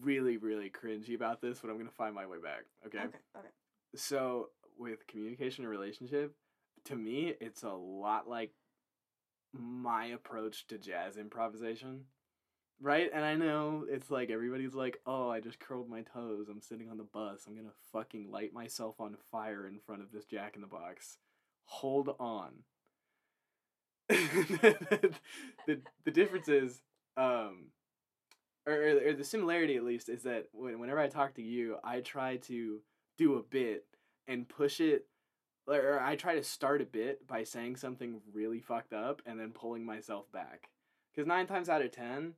[0.00, 2.64] Really, really cringy about this, but I'm gonna find my way back.
[2.86, 2.98] Okay.
[2.98, 3.18] Okay.
[3.36, 3.48] Okay.
[3.96, 4.48] So
[4.78, 6.34] with communication and relationship,
[6.84, 8.52] to me, it's a lot like
[9.52, 12.04] my approach to jazz improvisation.
[12.82, 13.10] Right?
[13.12, 16.48] And I know it's like everybody's like, "Oh, I just curled my toes.
[16.48, 17.44] I'm sitting on the bus.
[17.46, 20.66] I'm going to fucking light myself on fire in front of this Jack in the
[20.66, 21.18] Box."
[21.64, 22.64] Hold on.
[24.08, 25.14] the,
[25.66, 26.82] the the difference is
[27.16, 27.66] um
[28.66, 32.00] or, or, the similarity at least is that when, whenever I talk to you, I
[32.00, 32.80] try to
[33.16, 33.84] do a bit
[34.28, 35.06] and push it
[35.66, 39.52] or I try to start a bit by saying something really fucked up and then
[39.52, 40.68] pulling myself back.
[41.12, 42.34] Because nine times out of ten,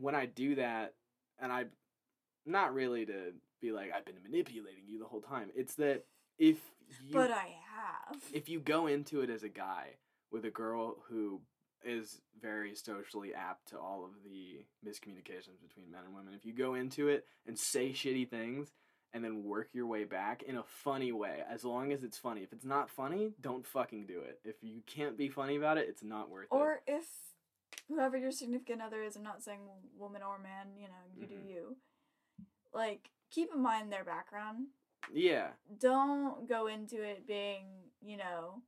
[0.00, 0.94] when I do that,
[1.40, 1.64] and I,
[2.44, 5.50] not really to be like I've been manipulating you the whole time.
[5.54, 6.04] It's that
[6.38, 6.58] if
[7.04, 8.22] you, but I have.
[8.32, 9.96] if you go into it as a guy
[10.30, 11.40] with a girl who
[11.84, 16.52] is very socially apt to all of the miscommunications between men and women, if you
[16.52, 18.72] go into it and say shitty things
[19.12, 22.42] and then work your way back in a funny way, as long as it's funny.
[22.42, 24.40] If it's not funny, don't fucking do it.
[24.44, 26.54] If you can't be funny about it, it's not worth it.
[26.54, 27.06] Or if
[27.88, 29.60] whoever your significant other is, I'm not saying
[29.96, 31.28] woman or man, you know, you Mhm.
[31.28, 31.76] do you.
[32.72, 34.68] Like, keep in mind their background.
[35.12, 35.52] Yeah.
[35.78, 38.62] Don't go into it being, you know,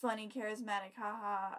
[0.00, 1.58] funny, charismatic, haha,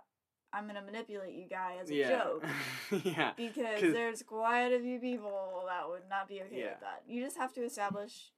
[0.54, 2.10] I'm gonna manipulate you guy as a yeah.
[2.10, 2.46] joke.
[3.06, 3.34] yeah.
[3.36, 6.72] Because 'Cause- there's quite a few people that would not be okay Yeah.
[6.72, 7.04] with that.
[7.08, 8.32] You just have to establish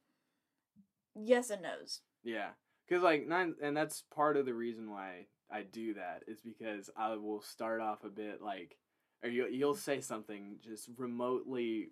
[1.16, 2.02] yes and no's.
[2.24, 2.52] Yeah,
[2.88, 6.90] because like nine, and that's part of the reason why I do that is because
[6.96, 8.78] I will start off a bit like,
[9.24, 11.90] or you you'll say something just remotely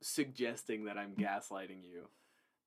[0.00, 2.08] suggesting that I'm gaslighting you,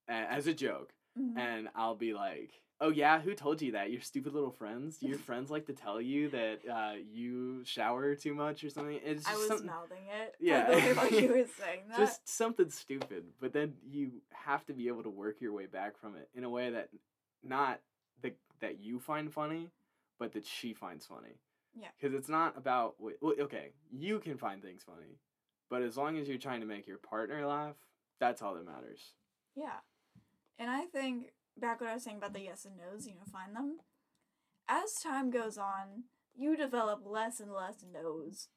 [0.07, 1.37] as a joke, Mhm.
[1.37, 3.91] and I'll be like, "Oh yeah, who told you that?
[3.91, 5.01] Your stupid little friends?
[5.01, 9.27] Your friends like to tell you that uh, you shower too much or something?" It's
[9.27, 10.35] I was something- mouthing it.
[10.39, 10.69] Yeah.
[10.79, 11.97] The like you were saying that.
[11.97, 15.97] just something stupid but then you have to be able to work your way back
[15.97, 16.89] from it in a way that
[17.43, 17.81] not
[18.21, 19.71] that that you find funny
[20.19, 21.39] but that she finds funny
[21.75, 21.87] Yeah.
[21.99, 25.19] because it's not about well, okay you can find things funny
[25.69, 27.75] but as long as you're trying to make your partner laugh
[28.19, 29.13] that's all that matters
[29.55, 29.79] Yeah.
[30.57, 33.25] And I think back what I was saying about the yes and no's, you know,
[33.29, 33.79] find them.
[34.69, 38.47] As time goes on, you develop less and less no's.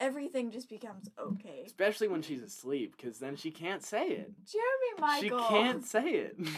[0.00, 1.62] Everything just becomes okay.
[1.64, 5.38] especially when she's asleep because then she can't say it Jeremy Michael.
[5.42, 6.36] she can't say it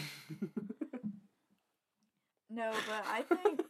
[2.49, 3.61] No, but I think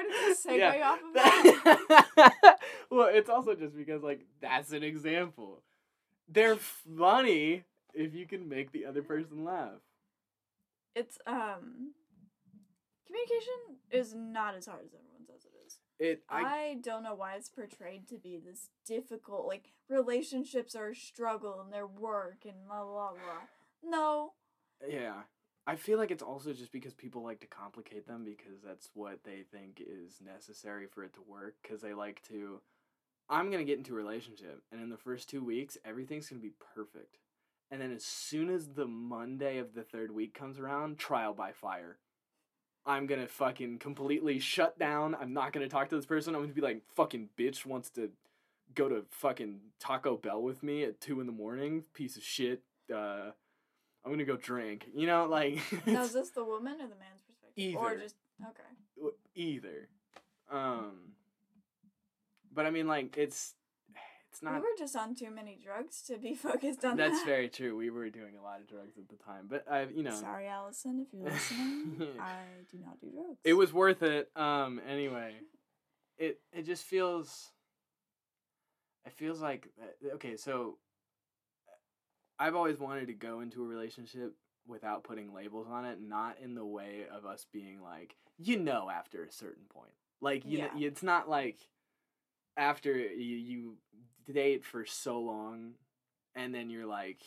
[0.00, 0.90] you know hard to segue Yeah.
[0.90, 2.58] off of that.
[2.90, 5.62] well, it's also just because like that's an example.
[6.28, 9.80] They're funny if you can make the other person laugh.
[10.94, 11.94] It's um
[13.06, 15.78] communication is not as hard as everyone says it is.
[15.98, 19.46] It I, I, don't know why it's portrayed to be this difficult.
[19.46, 23.42] Like relationships are a struggle and their work and blah blah blah.
[23.82, 24.32] No,
[24.86, 25.22] yeah.
[25.68, 29.18] I feel like it's also just because people like to complicate them because that's what
[29.22, 32.62] they think is necessary for it to work cuz they like to
[33.28, 36.40] I'm going to get into a relationship and in the first 2 weeks everything's going
[36.40, 37.18] to be perfect.
[37.70, 41.52] And then as soon as the Monday of the third week comes around, trial by
[41.52, 41.98] fire.
[42.86, 45.14] I'm gonna fucking completely shut down.
[45.14, 46.34] I'm not gonna talk to this person.
[46.34, 48.10] I'm gonna be like, fucking bitch wants to
[48.74, 51.84] go to fucking Taco Bell with me at two in the morning.
[51.92, 52.62] Piece of shit.
[52.90, 53.32] Uh,
[54.04, 54.86] I'm gonna go drink.
[54.94, 58.00] You know, like now is this the woman or the man's perspective, or Either.
[58.02, 59.10] just okay?
[59.34, 59.88] either.
[60.50, 60.92] Um,
[62.52, 63.54] but I mean, like it's
[64.30, 64.54] it's not.
[64.54, 67.26] we were just on too many drugs to be focused on That's that.
[67.26, 67.76] very true.
[67.76, 70.46] We were doing a lot of drugs at the time, but I, you know, Sorry,
[70.46, 71.96] Allison, if you're listening.
[72.20, 72.38] I
[72.70, 73.38] do not do drugs.
[73.44, 74.30] it was worth it.
[74.36, 75.34] Um, anyway,
[76.18, 77.50] it it just feels.
[79.04, 80.78] It feels like uh, okay, so.
[82.38, 84.34] I've always wanted to go into a relationship
[84.66, 88.90] without putting labels on it, not in the way of us being like, you know,
[88.90, 89.92] after a certain point.
[90.20, 91.58] Like you, know, it's not like
[92.56, 93.76] after you, you
[94.32, 95.72] date for so long,
[96.34, 97.20] and then you're like,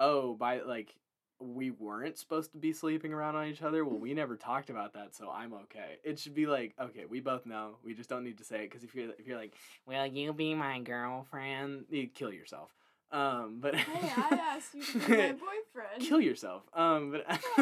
[0.00, 0.94] oh, by like
[1.40, 3.84] we weren't supposed to be sleeping around on each other.
[3.84, 5.98] Well, we never talked about that, so I'm okay.
[6.02, 7.76] It should be like, okay, we both know.
[7.84, 9.54] We just don't need to say it because if you're if you're like,
[9.86, 11.84] will you be my girlfriend?
[11.90, 12.70] You kill yourself.
[13.10, 16.00] Um, but Hey, I asked you to be my boyfriend.
[16.00, 16.62] kill yourself.
[16.74, 17.26] Um, but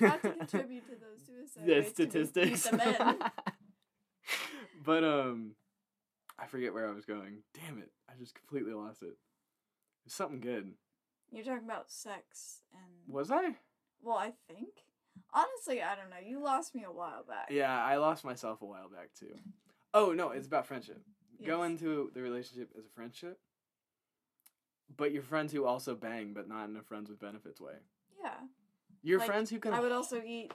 [0.00, 2.68] Not to contribute to those suicide the statistics.
[4.84, 5.52] but um,
[6.38, 7.38] I forget where I was going.
[7.54, 7.90] Damn it!
[8.08, 9.16] I just completely lost it.
[10.06, 10.72] It's something good.
[11.30, 13.56] You're talking about sex and Was I?
[14.02, 14.70] well, I think.
[15.34, 16.16] Honestly, I don't know.
[16.26, 17.48] You lost me a while back.
[17.50, 19.34] Yeah, I lost myself a while back too.
[19.94, 21.00] Oh no, it's about friendship.
[21.44, 23.38] Go into the relationship as a friendship,
[24.96, 27.74] but you're friends who also bang, but not in a friends with benefits way.
[28.22, 28.30] Yeah.
[29.02, 29.72] You're Like, friends who can.
[29.74, 30.52] I would also eat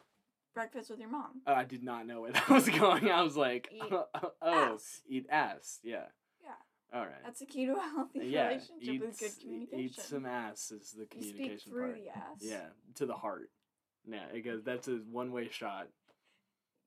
[0.54, 1.42] breakfast with your mom.
[1.46, 3.10] Oh, I did not know where that was going.
[3.12, 4.06] I was like, Eat oh,
[4.42, 5.02] oh, ass.
[5.08, 5.80] eat ass.
[5.84, 6.06] Yeah.
[6.44, 6.52] Yeah.
[6.98, 7.24] All right.
[7.24, 8.48] That's the key to a healthy yeah.
[8.48, 9.80] relationship Eat, with good communication.
[9.80, 11.96] eat some ass is the communication you speak through part.
[12.04, 12.38] the ass.
[12.40, 13.50] Yeah, to the heart.
[14.10, 14.64] Yeah, it goes.
[14.64, 15.88] That's a one-way shot.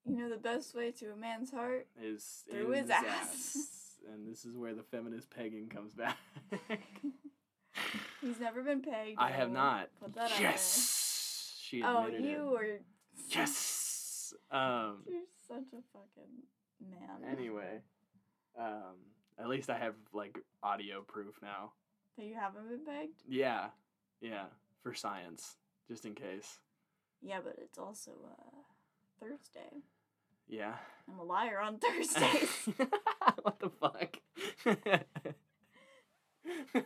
[0.07, 1.87] You know the best way to a man's heart?
[2.03, 3.57] Is Through in his ass.
[4.11, 6.17] and this is where the feminist pegging comes back.
[8.21, 9.17] He's never been pegged.
[9.19, 9.89] I have not.
[10.01, 10.41] Put that out there.
[10.41, 12.61] yes, she Oh, you it.
[12.61, 12.81] are.
[13.31, 14.35] Yes.
[14.51, 14.99] Um.
[15.09, 17.31] You're such a fucking man.
[17.31, 17.81] Anyway,
[18.59, 18.97] um.
[19.39, 21.73] At least I have like audio proof now.
[22.19, 23.23] That you haven't been pegged?
[23.27, 23.69] Yeah,
[24.21, 24.45] yeah,
[24.83, 25.57] for science,
[25.89, 26.59] just in case.
[27.23, 28.59] Yeah, but it's also uh,
[29.19, 29.83] Thursday.
[30.47, 30.75] Yeah.
[31.11, 32.69] I'm a liar on Thursdays.
[33.43, 34.17] what the fuck?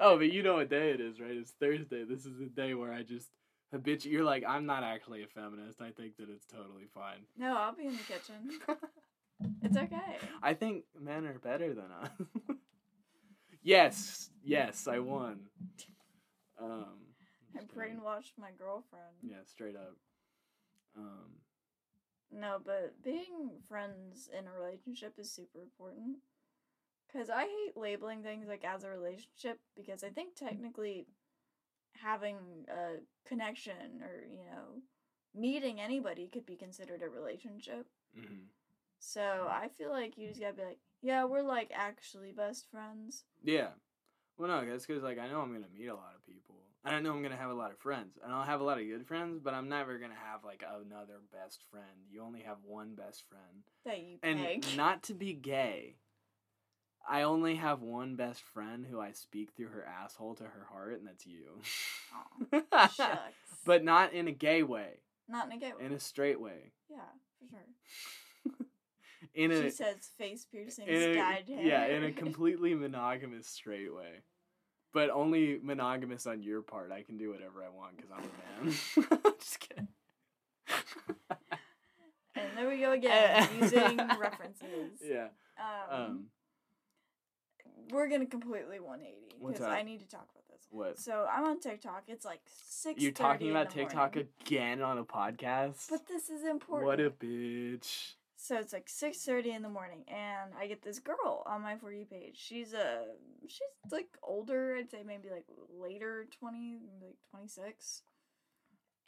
[0.00, 1.30] oh, but you know what day it is, right?
[1.36, 2.04] It's Thursday.
[2.04, 3.28] This is the day where I just
[3.72, 4.14] habitually.
[4.14, 5.80] You're like, I'm not actually a feminist.
[5.80, 7.26] I think that it's totally fine.
[7.36, 8.60] no, I'll be in the kitchen.
[9.62, 10.16] It's okay.
[10.42, 12.10] I think men are better than us.
[13.62, 15.40] yes, yes, I won.
[16.60, 16.94] Um,
[17.56, 19.16] I brainwashed my girlfriend.
[19.22, 19.96] Yeah, straight up.
[20.96, 21.40] Um,
[22.30, 26.18] No, but being friends in a relationship is super important.
[27.12, 31.06] Because I hate labeling things like as a relationship because I think technically
[32.00, 32.36] having
[32.68, 34.80] a connection or, you know,
[35.34, 37.86] meeting anybody could be considered a relationship.
[38.16, 38.46] mhm.
[38.98, 43.24] So I feel like you just gotta be like, yeah, we're like actually best friends.
[43.42, 43.70] Yeah.
[44.38, 46.94] Well, no, that's because like I know I'm gonna meet a lot of people, and
[46.94, 48.86] I know I'm gonna have a lot of friends, and I'll have a lot of
[48.86, 52.06] good friends, but I'm never gonna have like another best friend.
[52.10, 55.96] You only have one best friend, That you and not to be gay.
[57.08, 60.98] I only have one best friend who I speak through her asshole to her heart,
[60.98, 61.60] and that's you.
[62.72, 63.20] Aw, Shucks.
[63.64, 65.84] but not in a gay way, not in a gay way.
[65.84, 66.72] in a straight way.
[66.88, 66.98] Yeah,
[67.38, 68.66] for sure.
[69.34, 71.60] In she a says face piercings, in a, dyed hair.
[71.64, 74.20] yeah, in a completely monogamous straight way.
[74.92, 76.92] But only monogamous on your part.
[76.92, 79.32] I can do whatever I want because I'm a man.
[79.40, 79.88] Just kidding.
[82.34, 85.00] And there we go again, using references.
[85.02, 85.28] Yeah.
[85.90, 86.24] Um, Um.
[87.90, 89.60] We're gonna completely 180 because?
[89.66, 90.66] I need to talk about this.
[90.70, 90.98] What?
[90.98, 92.04] So I'm on TikTok.
[92.08, 93.02] It's like six.
[93.02, 94.28] You're talking about TikTok morning.
[94.46, 95.88] again on a podcast?
[95.90, 96.86] But this is important.
[96.86, 98.14] What a bitch.
[98.36, 101.76] So it's like six thirty in the morning, and I get this girl on my
[101.76, 102.36] for you page.
[102.36, 103.04] She's a
[103.46, 104.76] she's like older.
[104.76, 105.46] I'd say maybe like
[105.78, 108.02] later twenty, like twenty six,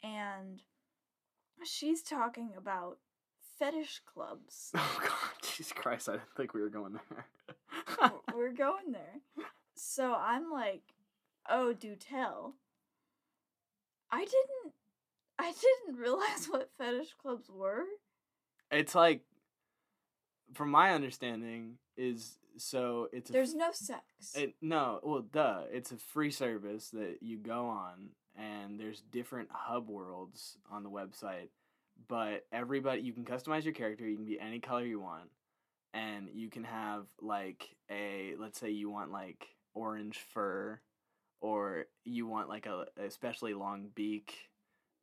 [0.01, 0.61] and
[1.65, 2.99] she's talking about
[3.59, 4.71] fetish clubs.
[4.77, 6.09] Oh god, Jesus Christ!
[6.09, 8.11] I didn't think we were going there.
[8.35, 9.21] We're- going there.
[9.75, 10.81] So I'm like,
[11.49, 12.55] oh, do tell.
[14.11, 14.73] I didn't.
[15.37, 17.83] I didn't realize what fetish clubs were.
[18.71, 19.21] it's like,
[20.53, 24.03] from my understanding, is so it's a There's no sex.
[24.35, 25.61] It, no, well, duh.
[25.71, 30.89] It's a free service that you go on, and there's different hub worlds on the
[30.89, 31.49] website.
[32.07, 34.07] But everybody, you can customize your character.
[34.07, 35.29] You can be any color you want,
[35.93, 38.33] and you can have like a.
[38.39, 40.79] Let's say you want like orange fur,
[41.41, 44.33] or you want like a especially long beak.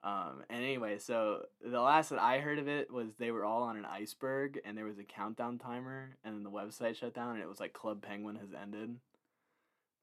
[0.05, 3.63] Um, and anyway, so the last that I heard of it was they were all
[3.63, 7.35] on an iceberg, and there was a countdown timer, and then the website shut down,
[7.35, 8.97] and it was like Club Penguin has ended.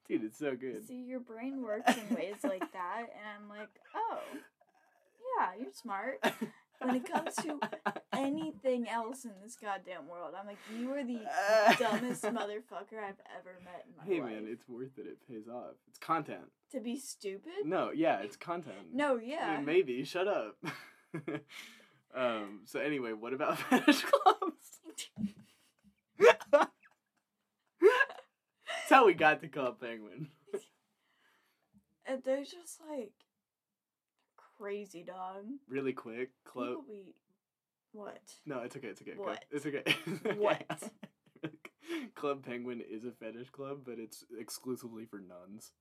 [0.09, 0.87] Dude, it's so good.
[0.87, 4.18] See, your brain works in ways like that, and I'm like, oh,
[5.38, 6.25] yeah, you're smart.
[6.81, 7.59] When it comes to
[8.12, 11.20] anything else in this goddamn world, I'm like, you are the
[11.79, 14.29] dumbest motherfucker I've ever met in my Hey life.
[14.31, 15.07] Hey, man, it's worth it.
[15.07, 15.75] It pays off.
[15.88, 16.50] It's content.
[16.73, 17.65] to be stupid?
[17.65, 18.92] No, yeah, it's content.
[18.92, 19.60] No, Yeah, yeah.
[19.60, 20.04] maybe.
[20.04, 20.56] Shut up.
[22.15, 22.60] um.
[22.67, 24.63] So anyway, what about fetish clubs?
[28.83, 30.29] That's how we got to Club Penguin.
[32.04, 33.13] And they're just like
[34.58, 35.44] crazy, dog.
[35.69, 36.79] Really quick, club.
[36.88, 37.15] Be
[37.92, 38.19] what?
[38.44, 38.88] No, it's okay.
[38.88, 39.13] It's okay.
[39.17, 39.44] What?
[39.52, 39.83] It's okay.
[40.06, 40.37] It's okay.
[40.37, 40.90] What?
[42.17, 45.73] club Penguin is a fetish club, but it's exclusively for nuns.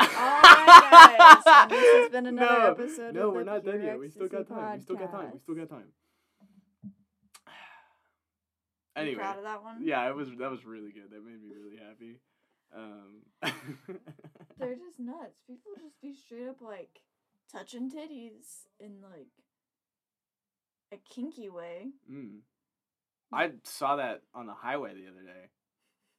[0.00, 0.90] Alright,
[1.44, 3.98] guys, this has been another no, episode No, we're not done yet.
[3.98, 4.78] We still got time.
[4.78, 5.30] We still got time.
[5.32, 5.84] We still got time.
[8.94, 9.78] Anyway, proud of that one?
[9.82, 11.10] yeah, it was that was really good.
[11.10, 12.20] That made me really happy.
[12.76, 13.22] Um,
[14.58, 15.40] They're just nuts.
[15.46, 17.00] People just be straight up like
[17.50, 19.28] touching titties in like
[20.92, 21.92] a kinky way.
[22.10, 22.40] mm.
[23.32, 25.48] I saw that on the highway the other day.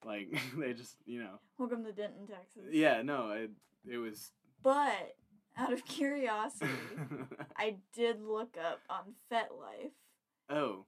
[0.05, 2.63] Like they just, you know, Welcome to Denton, Texas.
[2.71, 3.51] yeah, no, it
[3.89, 4.31] it was.
[4.61, 5.15] But
[5.57, 6.71] out of curiosity,
[7.57, 9.91] I did look up on FetLife.
[10.49, 10.85] oh,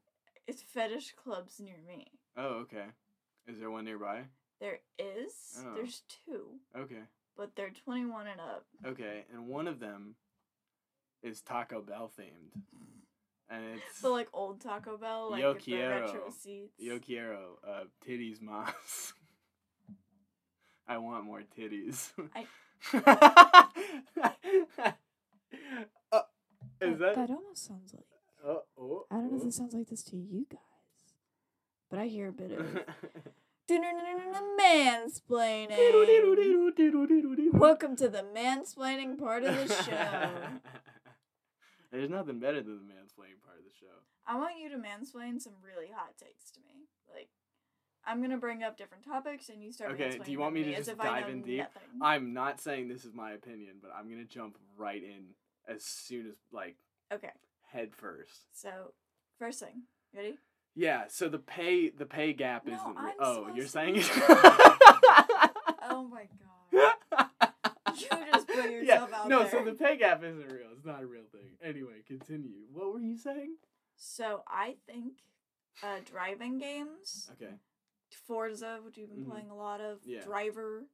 [0.48, 2.08] It's fetish clubs near me.
[2.38, 2.86] oh, okay.
[3.48, 4.24] Is there one nearby?
[4.60, 5.34] There is.
[5.60, 5.74] Oh.
[5.76, 7.04] There's two, Okay,
[7.38, 8.66] but they're 21 and up.
[8.86, 10.16] okay, and one of them
[11.22, 12.60] is Taco Bell themed,
[13.50, 16.74] and it's So like old Taco Bell, like Yo with the retro seats.
[16.78, 19.14] Yo quiero, uh, titties mas.
[20.88, 22.12] I want more titties.
[22.36, 22.46] I-
[26.12, 26.22] Uh,
[26.82, 27.16] is that?
[27.16, 28.04] That almost sounds like.
[28.46, 29.48] Oh, oh, I don't know if oh.
[29.48, 30.60] it sounds like this to you guys,
[31.90, 32.90] but I hear a bit of it.
[34.60, 35.70] mansplaining.
[37.54, 40.30] Welcome to the mansplaining part of the show.
[41.96, 43.96] There's nothing better than the mansplaining part of the show.
[44.28, 46.88] I want you to mansplain some really hot takes to me.
[47.14, 47.30] Like,
[48.06, 49.94] I'm gonna bring up different topics, and you start.
[49.94, 51.60] Okay, do you want me to as just dive in deep?
[51.60, 51.82] nothing.
[52.02, 55.36] I'm not saying this is my opinion, but I'm gonna jump right in
[55.74, 56.76] as soon as like
[57.14, 57.32] Okay,
[57.72, 58.42] head first.
[58.52, 58.92] so
[59.40, 59.84] first thing,
[60.14, 60.38] ready?
[60.76, 62.98] Yeah, so the pay the pay gap No, isn't.
[62.98, 64.04] I'm oh, you're saying
[65.88, 66.28] Oh my
[66.74, 67.30] god.
[67.98, 68.08] You
[68.72, 70.68] yourself out no, so the pay gap isn't real.
[70.76, 71.58] It's not a real thing.
[71.64, 72.66] Anyway, continue.
[72.72, 73.56] What were you saying?
[73.96, 75.14] So I think
[75.84, 77.54] uh, driving games, Okay.
[78.28, 79.30] Forza, which you've been Mhm.
[79.30, 80.22] playing a lot of, Yeah.
[80.22, 80.86] Driver,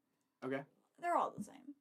[0.43, 0.63] Okay.
[0.99, 1.75] they're all the same.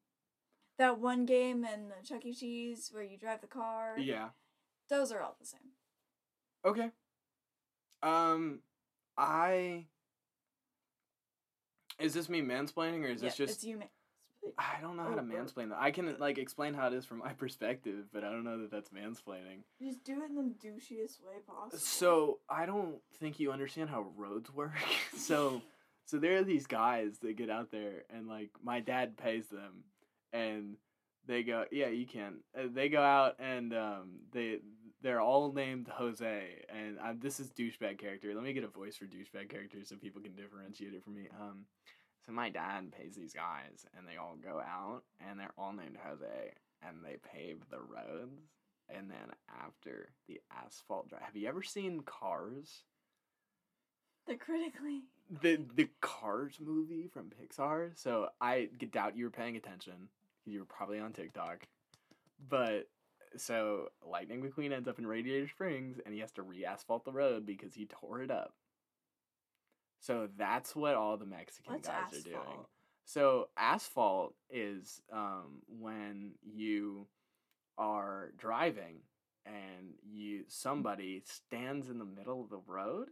[0.78, 2.34] That one game in the Chuck E.
[2.34, 4.30] Cheese where you drive the car, Yeah.
[4.88, 5.72] those are all the same.
[6.64, 6.90] Okay.
[8.02, 8.62] Um,
[9.16, 9.86] I.
[11.98, 13.52] Is this me mansplaining or is this just?
[13.54, 13.76] it's you.
[13.78, 13.84] ma-
[14.58, 15.44] I don't know how to Oh, oh.
[15.44, 15.78] mansplain that.
[15.80, 18.70] I can like explain how it is from my perspective, but I don't know that
[18.70, 19.64] that's mansplaining.
[19.80, 21.78] Just do it in the douchiest way possible.
[21.78, 24.72] So I don't think you understand how roads work.
[25.16, 25.62] so
[26.06, 29.84] so there are these guys that get out there and like my dad pays them
[30.32, 30.76] and
[31.26, 34.58] they go yeah you can uh, they go out and um they
[35.02, 38.34] they're all named Jose and i this is douchebag character.
[38.34, 41.28] Let me get a voice for douchebag character so people can differentiate it from me.
[41.40, 41.66] Um
[42.30, 45.96] so my dad pays these guys and they all go out and they're all named
[46.06, 46.52] Jose
[46.86, 48.42] and they pave the roads
[48.88, 51.22] and then after the asphalt drive.
[51.22, 52.82] Have you ever seen Cars?
[54.28, 55.02] the critically.
[55.42, 57.90] The the Cars movie from Pixar.
[57.96, 60.08] So I doubt you were paying attention.
[60.46, 61.66] You were probably on TikTok.
[62.48, 62.88] But
[63.36, 67.44] so Lightning McQueen ends up in Radiator Springs and he has to re-asphalt the road
[67.44, 68.54] because he tore it up.
[70.00, 72.64] So that's what all the Mexican What's guys are doing.
[73.04, 77.06] So asphalt is um, when you
[77.76, 79.00] are driving
[79.46, 83.08] and you somebody stands in the middle of the road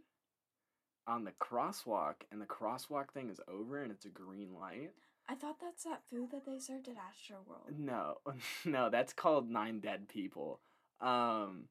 [1.07, 4.91] on the crosswalk and the crosswalk thing is over and it's a green light.
[5.27, 7.77] I thought that's that food that they served at Astro World.
[7.77, 8.17] No,
[8.65, 10.59] no, that's called Nine Dead People.
[11.01, 11.65] Um,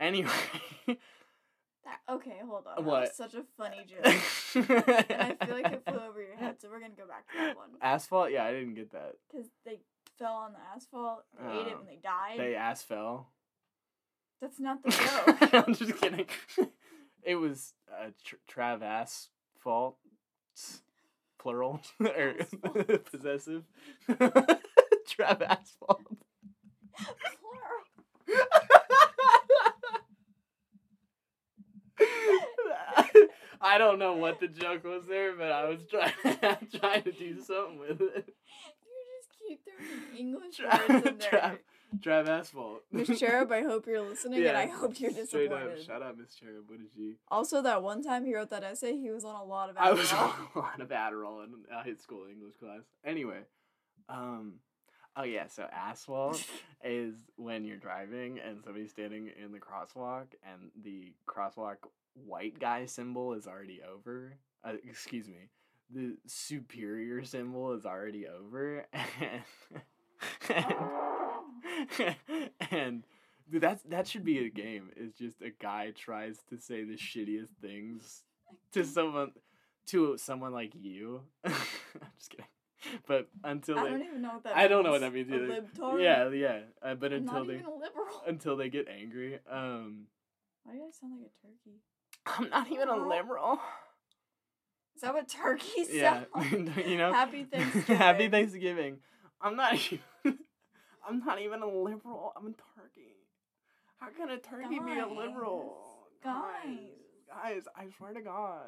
[0.00, 0.30] anyway,
[2.10, 2.76] okay, hold on.
[2.76, 3.00] That What?
[3.02, 4.04] was such a funny joke.
[4.04, 7.38] and I feel like it flew over your head, so we're gonna go back to
[7.38, 7.70] that one.
[7.82, 8.30] Asphalt?
[8.32, 9.14] Yeah, I didn't get that.
[9.30, 9.80] Because they
[10.18, 12.38] fell on the asphalt, they ate it and they died.
[12.38, 13.30] They ass fell.
[14.40, 15.54] That's not the joke.
[15.66, 16.26] I'm just kidding.
[17.22, 19.96] It was uh, tr- Trav asphalt,
[21.38, 22.34] plural or
[23.10, 23.64] possessive.
[24.08, 26.02] Trav asphalt.
[28.26, 28.46] Plural.
[33.60, 36.12] I don't know what the joke was there, but I was trying
[36.80, 38.34] trying to do something with it.
[38.86, 41.30] You just keep throwing English Trav, words in there.
[41.30, 41.58] Trav,
[42.00, 42.82] Trav asphalt.
[42.92, 45.50] Miss Cherub, I hope you're listening, and I hope you're disappointed.
[45.50, 46.68] Straight up, shout out Miss Cherub.
[46.68, 47.14] What did she?
[47.30, 49.92] Also, that one time he wrote that essay, he was on a lot of I
[49.92, 52.82] was on a lot of Adderall in uh, high school English class.
[53.04, 53.40] Anyway,
[54.08, 54.54] um,
[55.16, 56.44] oh yeah, so asphalt
[56.84, 61.76] is when you're driving and somebody's standing in the crosswalk and the crosswalk
[62.26, 64.34] white guy symbol is already over.
[64.64, 65.48] Uh, excuse me,
[65.90, 69.42] the superior symbol is already over, and
[72.70, 73.04] and
[73.50, 74.90] dude, that's that should be a game.
[74.96, 78.22] It's just a guy tries to say the shittiest things
[78.72, 79.32] to someone
[79.86, 81.22] to someone like you.
[81.44, 81.52] I'm
[82.18, 82.46] just kidding.
[83.06, 84.70] But until I they, don't even know what that I means.
[84.70, 85.62] don't know what that means A either.
[85.62, 86.02] libtard?
[86.02, 86.58] yeah, yeah.
[86.82, 88.06] Uh, but I'm until not they even a liberal.
[88.26, 90.04] until they get angry, um,
[90.64, 91.78] Why do I sound like a turkey?
[92.26, 93.60] I'm not even a liberal.
[94.94, 96.72] Is that what turkeys Yeah, sound?
[96.86, 97.12] you know.
[97.12, 97.96] Happy Thanksgiving.
[97.96, 98.96] Happy Thanksgiving.
[99.40, 99.74] I'm not.
[99.74, 100.38] Even,
[101.08, 102.32] I'm not even a liberal.
[102.36, 103.14] I'm a turkey.
[103.98, 105.78] How can a turkey be a liberal?
[106.22, 106.78] Guys.
[107.28, 108.66] guys, I swear to God.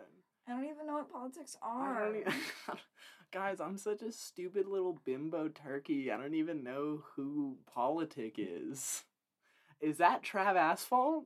[0.50, 2.06] I don't even know what politics are.
[2.06, 2.74] don't e-
[3.32, 6.10] guys, I'm such a stupid little bimbo turkey.
[6.10, 9.04] I don't even know who politic is.
[9.80, 11.24] Is that Trav Asphalt?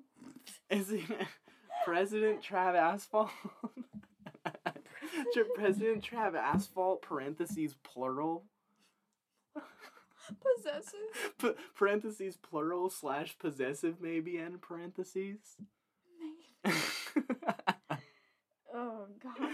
[0.69, 1.01] Is it
[1.85, 3.31] President Trav Asphalt?
[5.55, 8.45] President Trav Asphalt, parentheses plural,
[10.57, 11.35] Possessive.
[11.39, 15.57] P- parentheses plural slash possessive maybe end parentheses.
[16.65, 16.75] Maybe.
[18.75, 19.51] Oh god.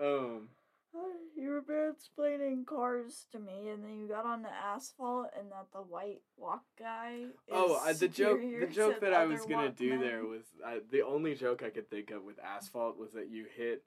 [0.00, 0.48] um,
[1.36, 5.66] You were explaining cars to me, and then you got on the asphalt, and that
[5.72, 7.24] the white walk guy.
[7.26, 8.40] Is Oh, uh, the joke!
[8.40, 11.90] The joke that I was gonna do there was uh, the only joke I could
[11.90, 13.84] think of with asphalt was that you hit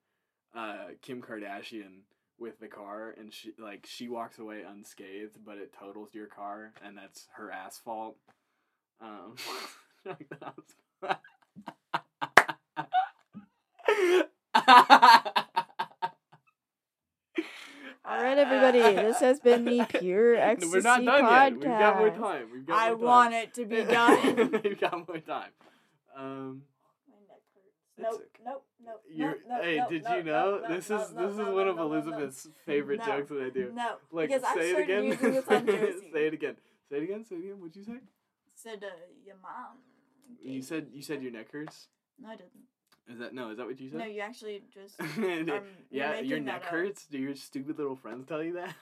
[0.56, 2.02] uh, Kim Kardashian
[2.38, 6.74] with the car and she like she walks away unscathed, but it totals your car
[6.86, 8.18] and that's her asphalt.
[9.02, 9.36] Um,
[10.06, 11.16] like that was-
[18.06, 18.80] All right, everybody.
[18.80, 21.30] This has been the Pure Ecstasy We're not done podcast.
[21.30, 21.54] yet.
[21.54, 22.48] We've got more time.
[22.54, 23.06] We've got I more time.
[23.06, 24.62] want it to be done.
[24.64, 25.52] We've got more time.
[26.18, 26.62] Um,
[27.08, 27.76] My neck hurts.
[27.98, 29.02] It's Nope, nope, nope.
[29.14, 31.78] you're, nope, hey, nope, did nope, you know this is this is one of.
[31.78, 33.72] Elizabeth's favorite jokes that I do.
[33.74, 35.04] No, Like, because say it again.
[35.06, 36.10] using this on Jersey.
[36.14, 36.56] say it again.
[36.90, 37.26] Say it again.
[37.26, 37.60] Say it again.
[37.60, 38.00] What'd you say?
[38.56, 38.88] Said uh,
[39.26, 39.78] your mom.
[40.42, 41.88] You said you said your neck hurts.
[42.20, 42.66] No, I didn't.
[43.10, 43.50] Is that no?
[43.50, 44.00] Is that what you said?
[44.00, 45.00] No, you actually just.
[45.20, 46.72] Um, yeah, your neck that up.
[46.74, 47.06] hurts.
[47.08, 48.76] Do your stupid little friends tell you that?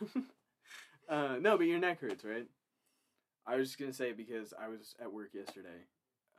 [1.10, 2.46] uh, no, but your neck hurts, right?
[3.46, 5.86] I was just gonna say because I was at work yesterday,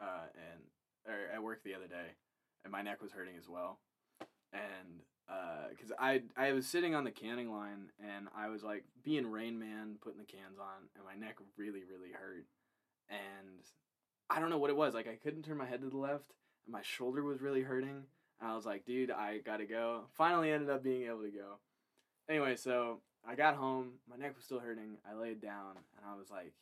[0.01, 0.61] uh, and
[1.07, 2.17] or at work the other day,
[2.65, 3.79] and my neck was hurting as well,
[4.53, 5.03] and
[5.71, 9.59] because I I was sitting on the canning line and I was like being Rain
[9.59, 12.45] Man, putting the cans on, and my neck really really hurt,
[13.09, 13.65] and
[14.31, 14.95] I don't know what it was.
[14.95, 16.33] Like I couldn't turn my head to the left,
[16.69, 18.03] and my shoulder was really hurting.
[18.41, 20.03] And I was like, dude, I gotta go.
[20.17, 21.57] Finally ended up being able to go.
[22.29, 23.93] Anyway, so I got home.
[24.09, 24.99] My neck was still hurting.
[25.11, 26.53] I laid down and I was like,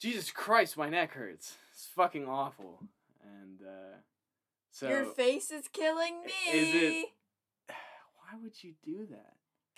[0.00, 1.56] Jesus Christ, my neck hurts.
[1.72, 2.80] It's fucking awful.
[3.22, 3.96] And uh,
[4.72, 6.52] so Your face is killing me.
[6.52, 7.06] Is it-
[7.68, 9.34] why would you do that?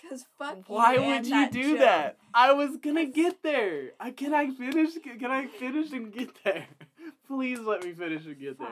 [0.09, 0.57] Cause fuck.
[0.67, 1.79] Why would you do joke.
[1.79, 2.17] that?
[2.33, 3.91] I was gonna get there.
[3.99, 4.91] I can I finish?
[5.01, 6.67] Can I finish and get there?
[7.27, 8.67] Please let me finish and get there.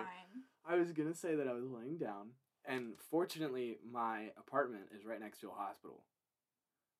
[0.65, 2.29] I was gonna say that I was laying down,
[2.65, 6.03] and fortunately, my apartment is right next to a hospital.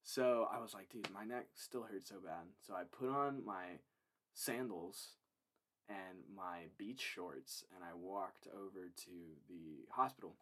[0.04, 2.44] So I was like, dude, my neck still hurts so bad.
[2.68, 3.80] So I put on my
[4.34, 5.16] sandals
[5.88, 9.12] and my beach shorts, and I walked over to
[9.48, 10.36] the hospital.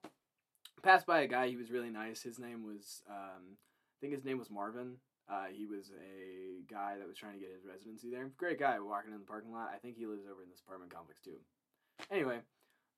[0.82, 1.48] Passed by a guy.
[1.48, 2.24] He was really nice.
[2.24, 4.96] His name was, um, I think his name was Marvin.
[5.30, 8.32] Uh, he was a guy that was trying to get his residency there.
[8.38, 9.70] Great guy walking in the parking lot.
[9.74, 11.38] I think he lives over in this apartment complex too.
[12.12, 12.40] Anyway,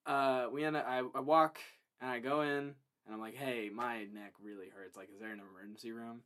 [0.06, 1.60] uh, we end up, I, I walk
[2.02, 2.76] and I go in
[3.06, 4.96] and I'm like, hey, my neck really hurts.
[4.96, 6.22] Like, is there an emergency room?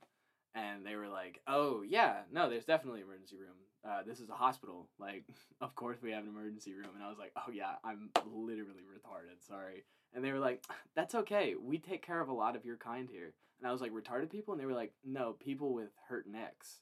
[0.55, 3.55] And they were like, oh, yeah, no, there's definitely an emergency room.
[3.87, 4.87] Uh, this is a hospital.
[4.99, 5.23] Like,
[5.61, 6.89] of course we have an emergency room.
[6.95, 9.45] And I was like, oh, yeah, I'm literally retarded.
[9.47, 9.83] Sorry.
[10.13, 10.63] And they were like,
[10.95, 11.55] that's okay.
[11.61, 13.33] We take care of a lot of your kind here.
[13.59, 14.53] And I was like, retarded people?
[14.53, 16.79] And they were like, no, people with hurt necks.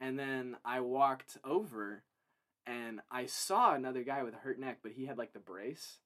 [0.00, 2.02] And then I walked over
[2.66, 5.98] and I saw another guy with a hurt neck, but he had like the brace.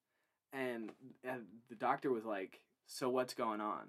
[0.53, 0.91] And,
[1.25, 3.89] and the doctor was like, So what's going on?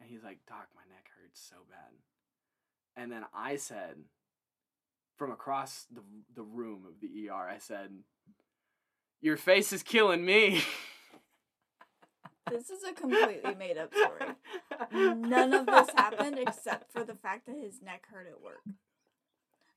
[0.00, 1.92] And he's like, Doc, my neck hurts so bad.
[2.96, 3.96] And then I said,
[5.16, 6.02] from across the,
[6.34, 7.90] the room of the ER, I said,
[9.20, 10.62] Your face is killing me.
[12.50, 14.34] This is a completely made up story.
[14.92, 18.60] None of this happened except for the fact that his neck hurt at work.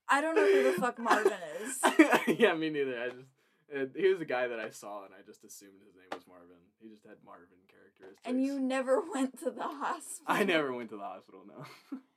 [0.07, 1.33] I don't know who the fuck Marvin
[1.63, 1.79] is.
[2.39, 2.99] yeah, me neither.
[2.99, 3.29] I just
[3.73, 6.27] uh, he was a guy that I saw, and I just assumed his name was
[6.27, 6.57] Marvin.
[6.79, 8.21] He just had Marvin characteristics.
[8.25, 10.25] And you never went to the hospital.
[10.27, 11.41] I never went to the hospital.
[11.47, 11.99] No.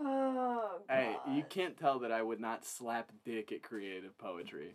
[0.00, 0.96] Oh, God.
[0.96, 4.74] hey, you can't tell that I would not slap dick at creative poetry.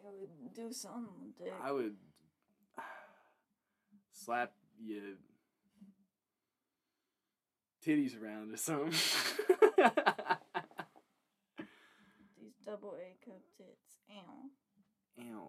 [0.00, 1.52] It would do something, dick.
[1.62, 1.94] I would
[4.12, 4.52] slap
[4.82, 5.02] your
[7.84, 8.94] titties around or something.
[12.66, 14.00] Double A cup tits.
[14.10, 14.50] Ow.
[15.22, 15.42] Ew.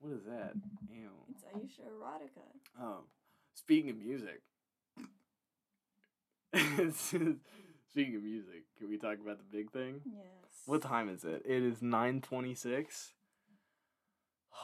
[0.00, 0.52] What is that?
[0.92, 1.10] Ew.
[1.30, 2.44] It's Aisha erotica.
[2.80, 3.04] Oh,
[3.54, 4.42] speaking of music.
[7.90, 10.02] speaking of music, can we talk about the big thing?
[10.04, 10.24] Yes.
[10.66, 11.42] What time is it?
[11.46, 13.12] It is 9:26.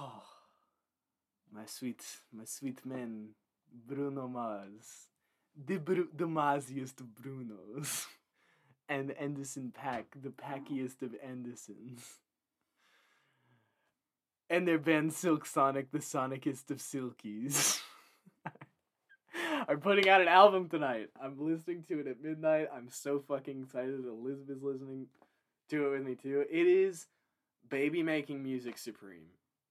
[0.00, 0.22] Oh.
[1.54, 2.02] My sweet
[2.32, 3.34] my sweet man,
[3.86, 5.08] Bruno Mars,
[5.54, 8.06] the Bru- the Marsiest of Brunos,
[8.92, 12.18] and Anderson Paak, the packiest of Andersons.
[14.50, 17.80] And their band Silk Sonic, the sonicest of Silkies.
[19.68, 21.08] are putting out an album tonight.
[21.22, 22.68] I'm listening to it at midnight.
[22.74, 24.04] I'm so fucking excited.
[24.06, 25.06] Elizabeth's listening
[25.70, 26.44] to it with me too.
[26.50, 27.06] It is
[27.70, 29.30] baby making music supreme.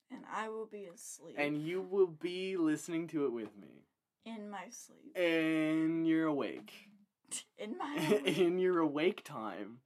[0.09, 1.35] And I will be asleep.
[1.37, 3.85] And you will be listening to it with me.
[4.25, 5.15] in my sleep.
[5.15, 6.90] And you're awake.
[7.57, 9.79] In my In your awake time.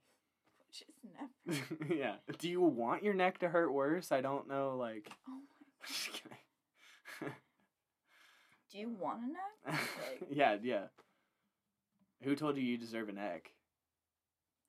[0.66, 1.94] which is never.
[1.94, 2.14] yeah.
[2.38, 4.12] Do you want your neck to hurt worse?
[4.12, 5.10] I don't know, like.
[5.28, 5.86] Oh my.
[5.86, 6.38] Just kidding.
[8.72, 9.80] Do you want a neck?
[10.20, 10.84] Like- yeah, yeah.
[12.22, 13.52] Who told you you deserve a neck?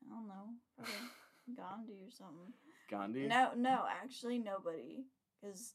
[0.05, 0.53] I don't know.
[0.77, 2.53] Probably Gandhi or something.
[2.89, 3.27] Gandhi?
[3.27, 5.05] No, no, actually nobody.
[5.41, 5.73] Because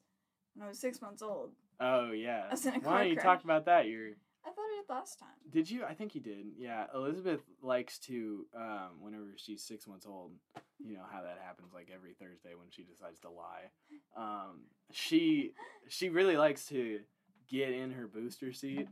[0.55, 1.51] when I was six months old,
[1.81, 2.45] Oh yeah.
[2.49, 3.89] I was in a Why don't you talk about that?
[3.89, 4.11] You're
[4.45, 5.29] I voted it last time.
[5.51, 5.85] did you?
[5.85, 6.47] I think you did.
[6.59, 6.87] Yeah.
[6.95, 10.33] Elizabeth likes to um, whenever she's six months old.
[10.85, 13.71] You know how that happens, like every Thursday when she decides to lie.
[14.17, 15.53] Um, she
[15.89, 17.01] she really likes to
[17.49, 18.89] get in her booster seat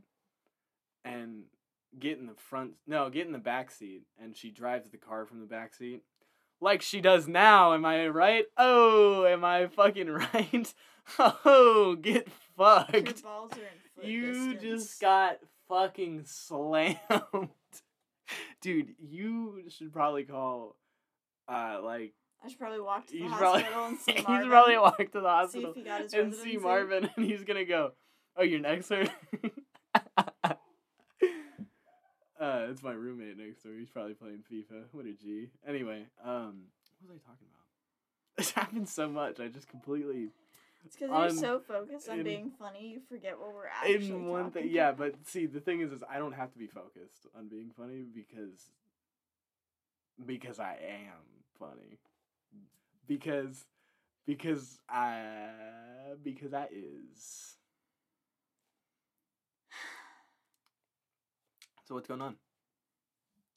[1.05, 1.45] and
[1.99, 2.73] get in the front.
[2.87, 6.03] No, get in the back seat, and she drives the car from the back seat.
[6.61, 8.45] Like she does now, am I right?
[8.57, 10.75] Oh, am I fucking right?
[11.19, 12.27] Oh, get
[12.59, 13.23] Your fucked.
[13.23, 14.63] balls are in foot You distance.
[14.63, 15.39] just got
[15.69, 16.99] fucking slammed.
[18.61, 20.77] Dude, you should probably call
[21.49, 22.13] uh like
[22.45, 24.49] I should probably walk to the should probably hospital and see Marvin.
[24.51, 26.57] probably walk to the see hospital if he got his and see.
[26.57, 27.93] Marvin and he's gonna go,
[28.37, 29.11] Oh, your neck's hurt?
[32.67, 33.73] Uh it's my roommate next door.
[33.79, 34.85] He's probably playing FIFA.
[34.93, 35.49] What a G.
[35.67, 36.65] Anyway, um
[37.01, 37.67] what was I talking about?
[38.37, 39.41] This happens so much.
[39.41, 40.31] I just completely
[40.85, 44.27] It's because you're so focused on in- being funny, you forget what we're actually in
[44.27, 46.67] one talking thing yeah but see the thing is is i don't have to be
[46.67, 48.71] focused on being funny because
[50.27, 51.23] because i am
[51.59, 51.99] funny
[53.07, 53.65] because
[54.27, 55.49] because i
[56.23, 57.57] because i is
[61.87, 62.37] so what's going on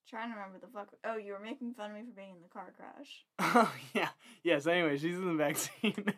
[0.09, 0.89] Trying to remember the fuck.
[1.05, 3.25] Oh, you were making fun of me for being in the car crash.
[3.39, 4.09] oh yeah.
[4.43, 5.97] Yes anyway she's in the back seat.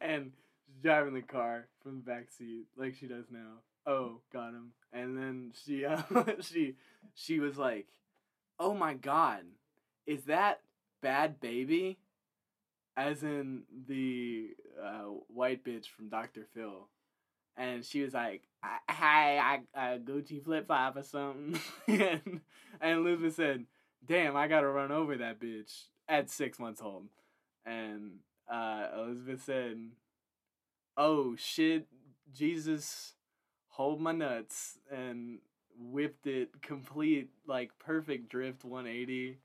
[0.00, 0.32] And
[0.66, 3.58] she's driving the car from the back seat like she does now.
[3.86, 4.72] Oh got him.
[4.92, 6.02] And then she uh,
[6.40, 6.76] she
[7.14, 7.86] she was like
[8.58, 9.44] oh my god
[10.06, 10.60] is that
[11.02, 11.98] bad baby?
[12.96, 14.48] As in the
[14.82, 16.88] uh, white bitch from dr phil
[17.60, 19.38] and she was like "I- hi
[19.76, 21.60] i uh, gucci flip-flop or something.
[21.88, 22.40] And,
[22.80, 23.66] and elizabeth said
[24.06, 27.08] damn i gotta run over that bitch at six months old.
[27.66, 28.20] And
[28.52, 29.78] uh, elizabeth said
[30.96, 31.86] oh shit
[32.32, 33.14] jesus
[33.68, 35.38] hold my nuts and
[35.78, 39.38] whipped it complete like perfect drift 180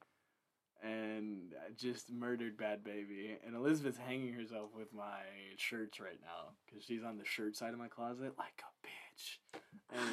[0.86, 5.22] and just murdered bad baby and elizabeth's hanging herself with my
[5.58, 9.38] shirts right now because she's on the shirt side of my closet like a bitch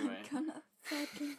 [0.00, 1.36] anyway I'm gonna fucking.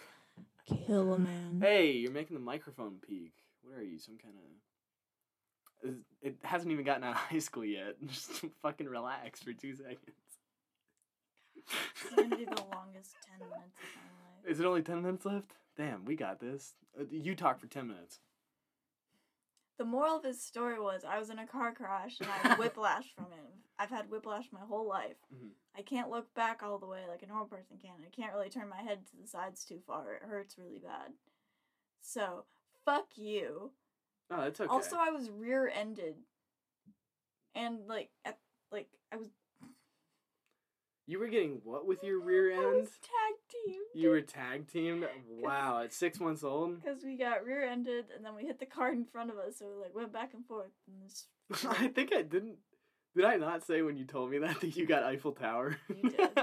[0.88, 1.60] Kill a man.
[1.62, 6.86] hey you're making the microphone peak what are you some kind of it hasn't even
[6.86, 10.00] gotten out of high school yet just fucking relax for two seconds
[11.58, 14.52] It's gonna be the longest 10 minutes of my life.
[14.52, 15.52] Is it only 10 minutes left?
[15.78, 16.74] Damn, we got this.
[17.00, 18.20] Uh, you talk for 10 minutes.
[19.78, 22.58] The moral of his story was I was in a car crash and I had
[22.60, 23.54] whiplash from it.
[23.80, 25.18] I've had whiplash my whole life.
[25.34, 25.50] Mhm.
[25.76, 27.96] I can't look back all the way like a normal person can.
[28.06, 30.14] I can't really turn my head to the sides too far.
[30.14, 31.14] It hurts really bad.
[32.02, 32.46] So,
[32.86, 33.72] fuck you.
[34.30, 34.70] Oh, that's okay.
[34.70, 36.16] Also, I was rear-ended.
[37.56, 38.40] And like at
[38.72, 39.30] like I was
[41.06, 42.88] you were getting what with your rear end?
[42.88, 43.86] tag teamed.
[43.94, 45.06] You were tag teamed?
[45.30, 46.82] Wow, at six months old?
[46.82, 49.66] because we got rear-ended and then we hit the car in front of us, so
[49.68, 50.72] we like went back and forth.
[50.88, 51.28] And this,
[51.70, 52.58] I think I didn't.
[53.16, 55.78] Did I not say when you told me that that you got Eiffel Tower?
[55.90, 56.30] You did.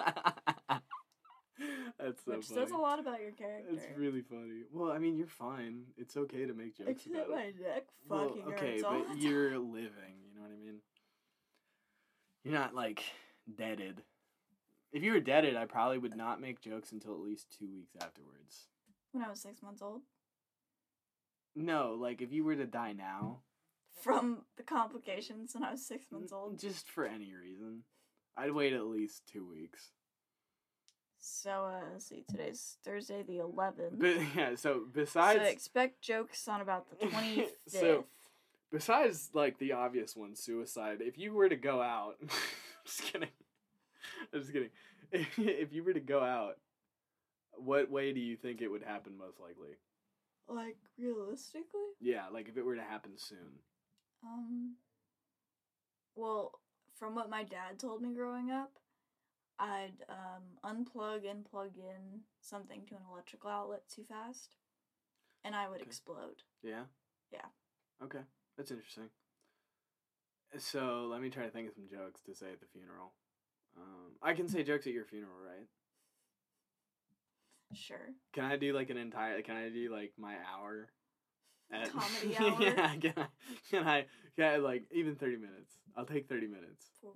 [1.99, 2.61] That's so which funny.
[2.61, 3.69] says a lot about your character.
[3.73, 4.63] It's really funny.
[4.73, 5.83] Well, I mean, you're fine.
[5.99, 7.55] It's okay to make jokes Except about my it.
[7.61, 10.17] neck Well, fucking okay, hurts all but you're living.
[10.27, 10.77] You know what I mean?
[12.45, 13.03] You're not like
[13.59, 14.03] deaded.
[14.93, 17.95] If you were deaded, I probably would not make jokes until at least two weeks
[18.03, 18.67] afterwards.
[19.13, 20.03] When I was six months old,
[21.55, 23.39] No, like if you were to die now,
[24.03, 26.59] from the complications when I was six months old.
[26.59, 27.83] just for any reason,
[28.37, 29.91] I'd wait at least two weeks.
[31.19, 33.99] So uh, let's see, today's Thursday the eleventh.
[33.99, 37.55] But yeah, so So besides expect jokes on about the twenty fifth.
[37.69, 38.07] So-
[38.73, 40.99] besides like the obvious one, suicide.
[41.01, 42.17] If you were to go out,
[42.87, 43.29] just kidding.
[44.33, 44.71] I'm just kidding.
[45.13, 46.57] If you were to go out,
[47.57, 49.71] what way do you think it would happen most likely?
[50.49, 53.59] Like realistically, Yeah, like if it were to happen soon.
[54.25, 54.75] um,
[56.15, 56.61] well,
[56.99, 58.73] from what my dad told me growing up,
[59.59, 64.57] I'd um unplug and plug in something to an electrical outlet too fast,
[65.45, 65.89] and I would Okay.
[65.89, 66.43] explode.
[66.63, 66.85] Yeah?
[67.33, 67.47] Yeah.
[68.03, 68.21] Okay,
[68.57, 69.11] that's interesting.
[70.59, 73.13] So let me try to think of some jokes to say at the funeral.
[73.77, 75.67] Um, I can say jokes at your funeral, right?
[77.75, 78.15] Sure.
[78.33, 79.41] Can I do like an entire?
[79.43, 80.89] Can I do like my hour?
[81.71, 82.57] Comedy hour?
[82.61, 82.97] yeah.
[82.97, 83.27] Can I?
[83.71, 84.07] Can I?
[84.37, 85.75] Can I like even thirty minutes?
[85.97, 86.87] I'll take thirty minutes.
[87.01, 87.13] For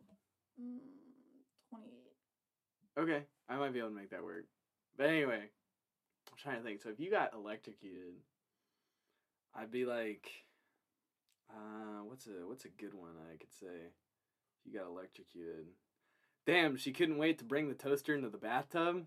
[0.61, 0.79] mm,
[1.71, 3.03] twenty-eight.
[3.03, 4.45] Okay, I might be able to make that work.
[4.97, 5.41] But anyway,
[6.31, 6.83] I'm trying to think.
[6.83, 8.15] So if you got electrocuted,
[9.57, 10.31] I'd be like,
[11.51, 13.91] uh, what's a what's a good one I could say?
[14.67, 15.67] If you got electrocuted,
[16.47, 19.07] damn, she couldn't wait to bring the toaster into the bathtub.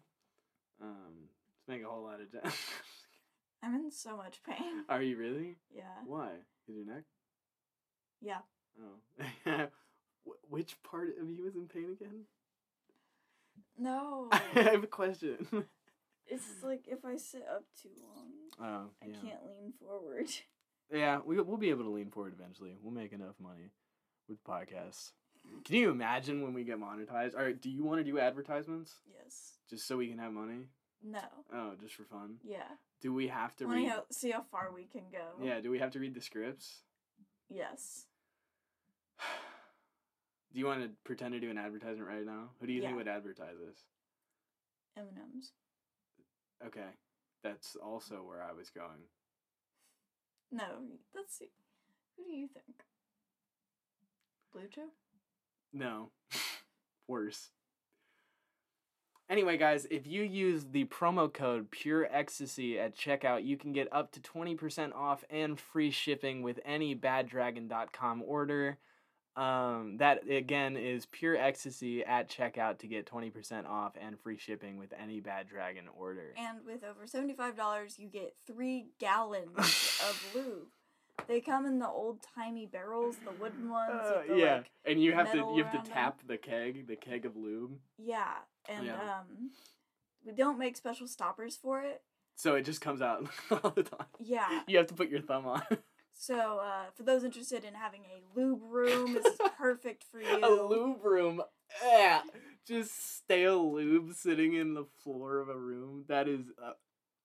[0.81, 2.31] Um, let's make a whole lot of.
[2.31, 2.39] jo-
[3.63, 4.83] I'm in so much pain.
[4.89, 5.57] Are you really?
[5.75, 5.83] Yeah.
[6.05, 6.29] Why?
[6.69, 7.03] Is your neck?
[8.21, 8.39] Yeah.
[8.79, 9.65] Oh.
[10.27, 12.21] Wh- Which part of you is in pain again?
[13.77, 14.27] No.
[14.31, 15.47] I have a question.
[16.27, 18.27] it's like if I sit up too long,
[18.59, 20.29] Oh, I can't lean forward.
[20.91, 22.75] Yeah, we we'll be able to lean forward eventually.
[22.81, 23.71] We'll make enough money
[24.29, 25.11] with podcasts.
[25.65, 27.35] Can you imagine when we get monetized?
[27.35, 29.57] All right, do you want to do advertisements Yes.
[29.69, 30.69] just so we can have money?
[31.03, 31.19] No.
[31.53, 32.39] Oh, just for fun.
[32.43, 32.67] Yeah.
[33.01, 33.93] Do we have to Want read?
[34.11, 35.43] see how far we can go.
[35.43, 36.83] Yeah, do we have to read the scripts?
[37.49, 38.05] Yes.
[40.53, 42.49] Do you want to pretend to do an advertisement right now?
[42.59, 43.83] Who do you think would advertise this?
[44.97, 45.51] M&M's.
[46.65, 46.87] Okay,
[47.43, 49.03] that's also where I was going.
[50.51, 50.63] No.
[51.13, 51.51] Let's see.
[52.15, 52.83] Who do you think?
[54.55, 54.87] BlueChew?
[55.73, 56.11] No.
[57.07, 57.51] Worse.
[59.29, 63.89] Anyway, guys, if you use the promo code Pure Ecstasy at checkout, you can get
[63.91, 68.77] up to 20% off and free shipping with any baddragon.com order.
[69.37, 74.77] Um, that again is Pure Ecstasy at checkout to get 20% off and free shipping
[74.77, 76.33] with any Bad Dragon order.
[76.35, 80.69] And with over $75, you get three gallons of lube.
[81.27, 83.91] They come in the old timey barrels, the wooden ones.
[83.93, 85.87] Uh, the, yeah, like- and you have to you have to them.
[85.87, 88.35] tap the keg, the keg of lube, yeah.
[88.69, 88.93] And Yeah.
[89.19, 89.51] um,
[90.25, 92.01] we don't make special stoppers for it.
[92.35, 93.27] so it just comes out
[93.63, 94.05] all the time.
[94.19, 94.61] Yeah.
[94.67, 95.61] You have to put your thumb on.
[96.19, 100.39] So uh, for those interested in having a lube room, this is perfect for you.
[100.43, 101.43] a lube room.
[101.85, 102.21] Yeah,
[102.67, 106.05] just stale lube sitting in the floor of a room.
[106.07, 106.71] That is, uh,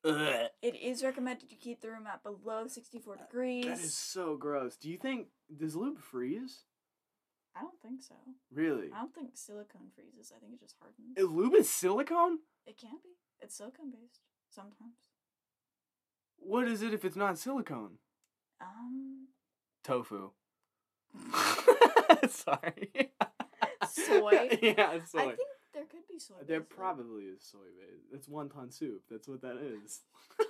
[0.05, 0.49] ugh.
[0.63, 3.67] It is recommended to keep the room at below 64 degrees.
[3.67, 4.77] that is so gross.
[4.77, 6.65] Do you think does lube freeze?
[7.55, 8.15] I don't think so.
[8.53, 8.89] Really?
[8.95, 10.33] I don't think silicone freezes.
[10.35, 11.17] I think it just hardens.
[11.17, 12.39] Is lube is silicone?
[12.67, 13.11] It can be.
[13.41, 14.97] It's silicone based sometimes.
[16.39, 17.99] What is it if it's not silicone?
[18.61, 19.29] Um,
[19.85, 20.31] Tofu.
[22.29, 23.13] Sorry.
[23.91, 24.59] Soy?
[24.63, 25.19] yeah, soy.
[25.19, 25.39] I think
[25.73, 26.35] there could be soy.
[26.47, 28.07] there probably is soy based.
[28.13, 29.03] It's wonton soup.
[29.11, 30.01] That's what that is.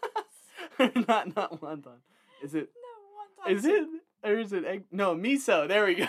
[1.09, 1.99] not not wonton.
[2.43, 2.71] Is it?
[2.75, 3.85] No, wonton Is it?
[4.25, 4.85] Or is it egg?
[4.91, 5.67] No, miso.
[5.69, 6.07] There we go.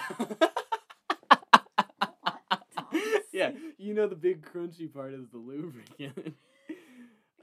[3.32, 6.36] yeah, you know the big crunchy part is the lubricant.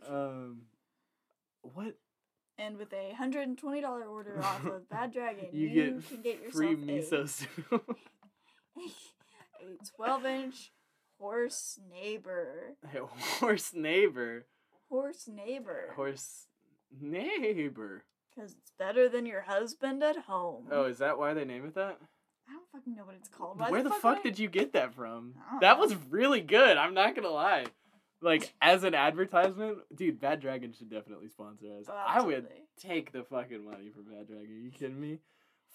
[0.09, 0.63] um,
[1.63, 1.97] what?
[2.59, 6.09] And with a hundred and twenty dollar order off of Bad Dragon, You, you, get
[6.09, 7.99] can get yourself free a, miso soup.
[8.77, 10.71] a twelve inch
[11.21, 12.77] horse neighbor.
[13.41, 14.47] Horse neighbor.
[14.89, 15.93] Horse neighbor.
[15.95, 16.47] Horse
[17.01, 18.05] neighbor.
[18.35, 20.69] Because it's better than your husband at home.
[20.71, 21.99] Oh, is that why they name it that?
[22.49, 23.61] I don't fucking know what it's called.
[23.61, 25.35] Why Where the fuck I- did you get that from?
[25.61, 25.83] That know.
[25.83, 26.77] was really good.
[26.77, 27.67] I'm not gonna lie.
[28.23, 31.87] Like as an advertisement, dude, Bad Dragon should definitely sponsor us.
[31.89, 32.49] Oh, I would
[32.79, 34.47] take the fucking money for Bad Dragon.
[34.51, 35.19] Are you kidding me?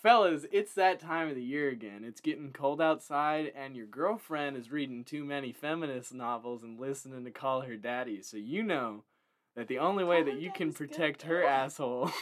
[0.06, 2.04] Fellas, it's that time of the year again.
[2.04, 7.26] It's getting cold outside, and your girlfriend is reading too many feminist novels and listening
[7.26, 8.22] to Call Her Daddy.
[8.22, 9.04] So you know
[9.56, 12.12] that the only way that you can protect her asshole.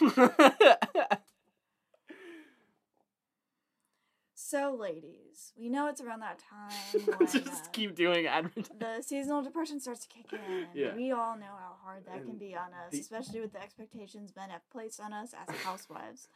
[4.36, 8.76] So, ladies, we know it's around that time when Just uh, keep doing advertising.
[8.78, 10.66] the seasonal depression starts to kick in.
[10.74, 10.94] Yeah.
[10.94, 14.50] We all know how hard that can be on us, especially with the expectations men
[14.50, 16.28] have placed on us as housewives.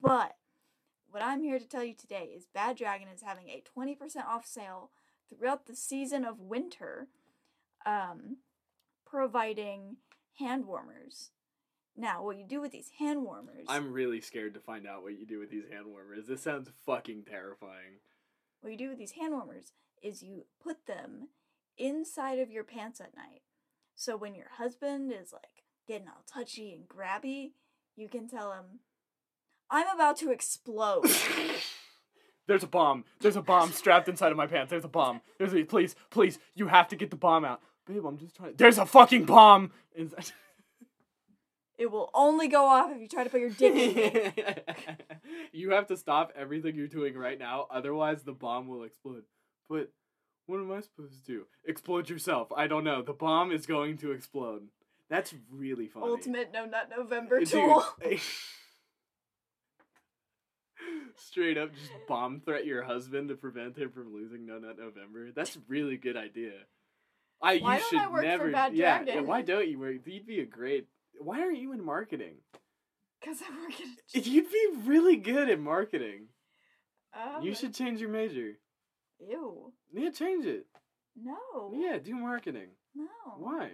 [0.00, 0.36] But
[1.10, 4.46] what I'm here to tell you today is Bad Dragon is having a 20% off
[4.46, 4.90] sale
[5.28, 7.08] throughout the season of winter,
[7.84, 8.38] um,
[9.06, 9.96] providing
[10.38, 11.30] hand warmers.
[11.96, 15.18] Now, what you do with these hand warmers, I'm really scared to find out what
[15.18, 16.26] you do with these hand warmers.
[16.26, 17.98] This sounds fucking terrifying.
[18.60, 21.28] what you do with these hand warmers is you put them
[21.76, 23.42] inside of your pants at night.
[23.96, 27.52] So when your husband is like getting all touchy and grabby,
[27.96, 28.80] you can tell him,
[29.70, 31.04] I'm about to explode.
[32.46, 33.04] There's a bomb.
[33.20, 34.70] There's a bomb strapped inside of my pants.
[34.70, 35.20] There's a bomb.
[35.38, 37.60] There's a please, please, you have to get the bomb out.
[37.86, 38.54] Babe, I'm just trying.
[38.56, 39.70] There's a fucking bomb
[41.80, 44.68] it will only go off if you try to put your dick in it.
[45.52, 49.22] you have to stop everything you're doing right now, otherwise the bomb will explode.
[49.68, 49.90] But
[50.46, 51.46] what am I supposed to do?
[51.66, 52.52] Explode yourself.
[52.54, 53.00] I don't know.
[53.00, 54.68] The bomb is going to explode.
[55.08, 56.06] That's really funny.
[56.06, 57.82] Ultimate No Nut November Dude, tool.
[61.20, 65.30] Straight up, just bomb threat your husband to prevent him from losing No Nut November.
[65.34, 66.52] That's a really good idea.
[67.42, 68.50] I Why you don't should I work for never.
[68.50, 69.96] Bad yeah, yeah, why don't you work?
[70.04, 70.88] You'd be a great.
[71.18, 72.36] Why aren't you in marketing?
[73.20, 76.28] Because I work at a You'd be really good at marketing.
[77.14, 78.52] Oh, You should change your major.
[79.18, 79.72] Ew.
[79.92, 80.66] Yeah, change it.
[81.16, 81.72] No.
[81.74, 82.68] Yeah, do marketing.
[82.94, 83.06] No.
[83.38, 83.70] Why?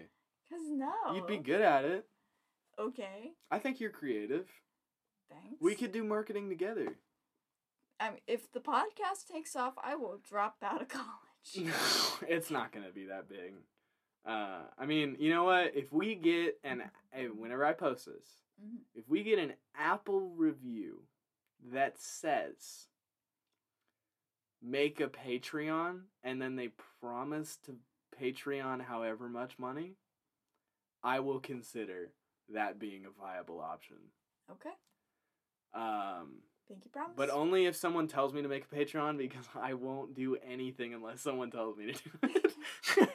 [0.49, 1.14] Because no.
[1.14, 2.07] You'd be good at it.
[2.78, 3.32] Okay.
[3.51, 4.47] I think you're creative.
[5.30, 5.57] Thanks.
[5.61, 6.97] We could do marketing together.
[8.01, 11.07] I mean, if the podcast takes off, I will drop out of college.
[11.57, 11.72] No,
[12.28, 13.55] it's not gonna be that big.
[14.26, 15.76] Uh, I mean, you know what?
[15.76, 16.82] If we get an,
[17.36, 18.78] whenever I post this, Mhm.
[18.94, 21.03] if we get an Apple review
[21.72, 22.88] that says
[24.62, 26.68] make a Patreon and then they
[27.01, 27.76] promise to
[28.20, 29.97] Patreon however much money,
[31.03, 32.12] I will consider
[32.49, 33.97] that being a viable option.
[34.51, 34.70] Okay.
[35.74, 37.12] Um, Pinky promise.
[37.17, 40.95] but only if someone tells me to make a Patreon because I won't do anything
[40.95, 42.11] unless someone tells me to do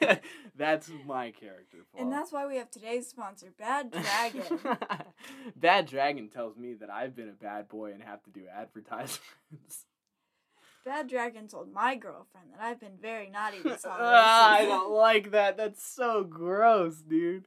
[0.00, 0.22] it.
[0.56, 2.00] that's my character flaw.
[2.00, 4.58] and that's why we have today's sponsor, Bad Dragon.
[5.56, 9.86] bad Dragon tells me that I've been a bad boy and have to do advertisements.
[10.84, 14.90] Bad Dragon told my girlfriend that I've been very naughty this holiday Ah, I don't
[14.92, 15.56] like that.
[15.56, 17.44] That's so gross, dude.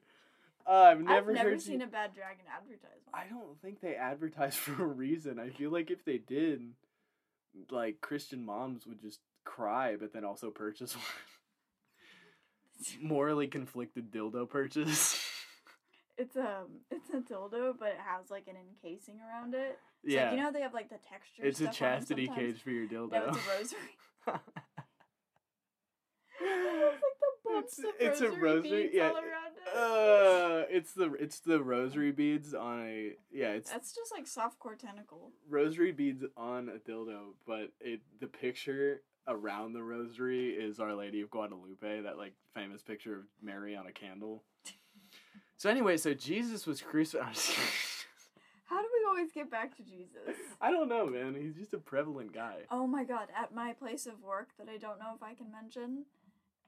[0.68, 2.92] I've never, I've never heard seen you- a Bad Dragon advertisement.
[3.14, 5.40] I don't think they advertise for a reason.
[5.40, 6.62] I feel like if they did,
[7.70, 11.04] like Christian moms would just cry, but then also purchase one.
[13.02, 15.22] Morally conflicted dildo purchase.
[16.18, 19.78] It's um, it's a dildo, but it has like an encasing around it.
[20.02, 21.44] It's yeah, Like, you know they have like the texture.
[21.44, 23.12] it's a chastity cage for your dildo.
[23.12, 23.80] No, it's a rosary.
[26.40, 27.35] It's like the
[28.00, 29.76] It's- a rosary, yeah, it.
[29.76, 33.52] Uh, it's the it's the rosary beads on a yeah.
[33.52, 35.32] It's That's just like softcore tentacle.
[35.50, 41.22] rosary beads on a dildo, but it the picture around the rosary is Our Lady
[41.22, 44.44] of Guadalupe, that like famous picture of Mary on a candle.
[45.58, 47.38] So anyway, so Jesus was crucified.
[48.66, 50.36] How do we always get back to Jesus?
[50.62, 51.34] I don't know, man.
[51.34, 52.64] He's just a prevalent guy.
[52.70, 55.52] Oh my god, at my place of work that I don't know if I can
[55.52, 56.04] mention.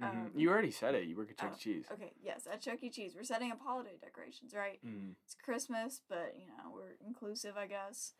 [0.01, 0.09] Mhm.
[0.09, 1.05] Um, you already said it.
[1.05, 1.59] You work at Chuck oh, E.
[1.59, 1.85] Cheese.
[1.91, 2.89] Okay, yes, at Chuck E.
[2.89, 3.13] Cheese.
[3.15, 4.79] We're setting up holiday decorations, right?
[4.85, 5.15] Mm.
[5.25, 8.13] It's Christmas, but you know, we're inclusive, I guess.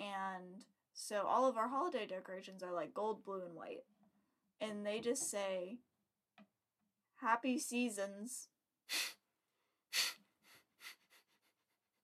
[0.00, 3.84] And so all of our holiday decorations are like gold, blue, and white.
[4.60, 5.78] And they just say
[7.20, 8.48] Happy Seasons.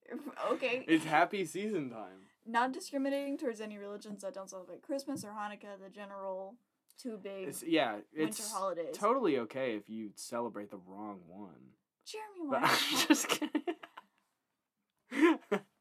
[0.53, 0.85] okay.
[0.87, 2.29] It's happy season time.
[2.47, 6.55] Not discriminating towards any religions that don't celebrate Christmas or Hanukkah, the general
[7.01, 8.95] two big It's, yeah, winter it's holidays.
[8.97, 11.73] totally okay if you celebrate the wrong one.
[12.07, 12.79] Jeremy, But why?
[12.93, 13.51] I'm just kidding.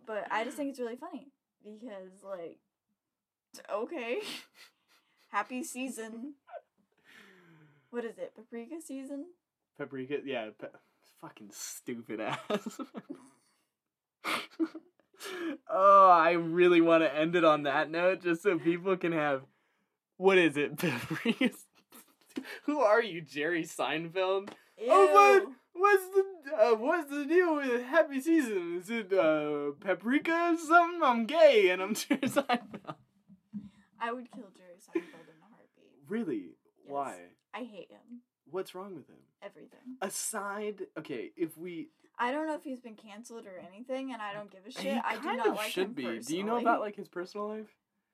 [0.07, 1.27] but I just think it's really funny
[1.63, 2.59] because, like,
[3.71, 4.19] okay,
[5.29, 6.33] happy season.
[7.91, 8.33] What is it?
[8.35, 9.25] Paprika season?
[9.77, 10.67] Paprika, yeah, pe-
[11.21, 12.39] fucking stupid ass.
[15.69, 19.43] oh, I really want to end it on that note just so people can have.
[20.17, 20.77] What is it?
[20.77, 21.51] Paprika.
[22.63, 24.49] Who are you, Jerry Seinfeld?
[24.89, 25.45] Oh, what?
[25.73, 28.77] What's the uh, what's the deal with Happy Season?
[28.77, 31.01] Is it uh, paprika or something?
[31.03, 32.95] I'm gay and I'm Jerry Seinfeld.
[33.99, 35.91] I would kill Jerry Seinfeld in a heartbeat.
[36.07, 36.55] Really?
[36.83, 36.91] Yes.
[36.91, 37.15] Why?
[37.53, 38.21] I hate him.
[38.49, 39.17] What's wrong with him?
[39.41, 39.97] Everything.
[40.01, 44.33] Aside, okay, if we I don't know if he's been canceled or anything, and I
[44.33, 44.97] don't give a shit.
[45.03, 46.19] I do not of like should him be.
[46.19, 47.67] Do you know about like his personal life?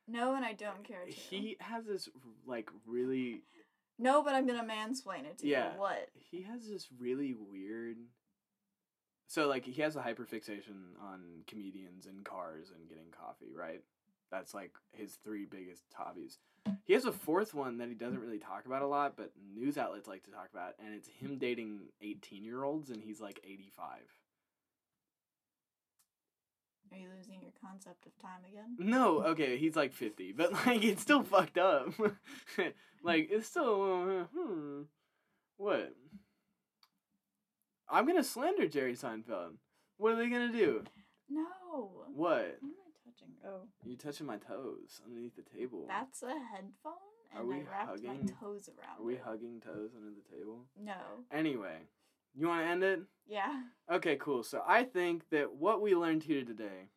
[0.08, 1.12] No, and I don't care to.
[1.12, 2.10] He has this
[2.46, 3.44] like really
[4.00, 5.74] No, but I'm gonna mansplain it to Yeah.
[5.74, 5.80] you.
[5.80, 6.10] What?
[6.16, 7.98] he has this really weird
[9.28, 13.82] so like he has a hyperfixation on comedians and cars and getting coffee right
[14.32, 16.40] that's like his three biggest hobbies
[16.86, 19.78] he has a fourth one that he doesn't really talk about a lot but news
[19.78, 23.40] outlets like to talk about and it's him dating 18 year olds and he's like
[23.44, 24.00] 85
[26.92, 28.76] Are you losing your concept of time again?
[28.80, 31.88] no okay he's like 50 but like it's still fucked up
[33.04, 33.84] like it's still
[34.22, 34.82] uh, hmm.
[35.58, 35.94] What?
[37.90, 39.58] I'm gonna slander Jerry Seinfeld.
[39.98, 40.84] What are they gonna do?
[41.30, 41.44] No.
[42.16, 42.16] What?
[42.16, 43.36] What am I touching?
[43.46, 45.86] Oh, You touching my toes underneath the table?
[45.88, 46.94] that's a headphone,
[47.36, 48.36] Are we I wrapped my hugging?
[48.42, 49.00] toes around.
[49.02, 49.22] Are we it.
[49.24, 50.66] hugging toes under the table?
[50.82, 50.96] No.
[51.32, 51.78] Anyway,
[52.36, 53.02] you want to end it?
[53.28, 53.62] Yeah.
[53.92, 54.44] Okay, cool.
[54.44, 56.90] So I think that what we learned here today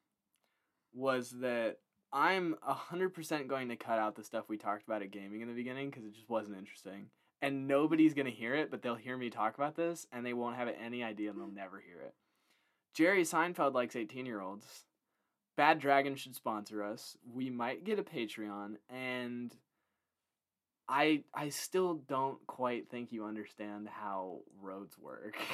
[0.92, 1.78] was that
[2.12, 5.54] I'm 100% going to cut out the stuff we talked about at gaming in the
[5.54, 7.06] beginning because it just wasn't interesting.
[7.42, 10.32] And nobody's going to hear it, but they'll hear me talk about this and they
[10.32, 12.14] won't have any idea and they'll never hear it.
[12.94, 14.84] Jerry Seinfeld likes 18 year olds.
[15.56, 17.16] Bad Dragon should sponsor us.
[17.28, 19.54] We might get a Patreon and
[20.88, 25.36] I I still don't quite think you understand how roads work.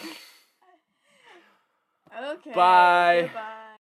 [2.12, 2.51] Okay.
[2.55, 3.22] Bye.
[3.22, 3.80] Goodbye.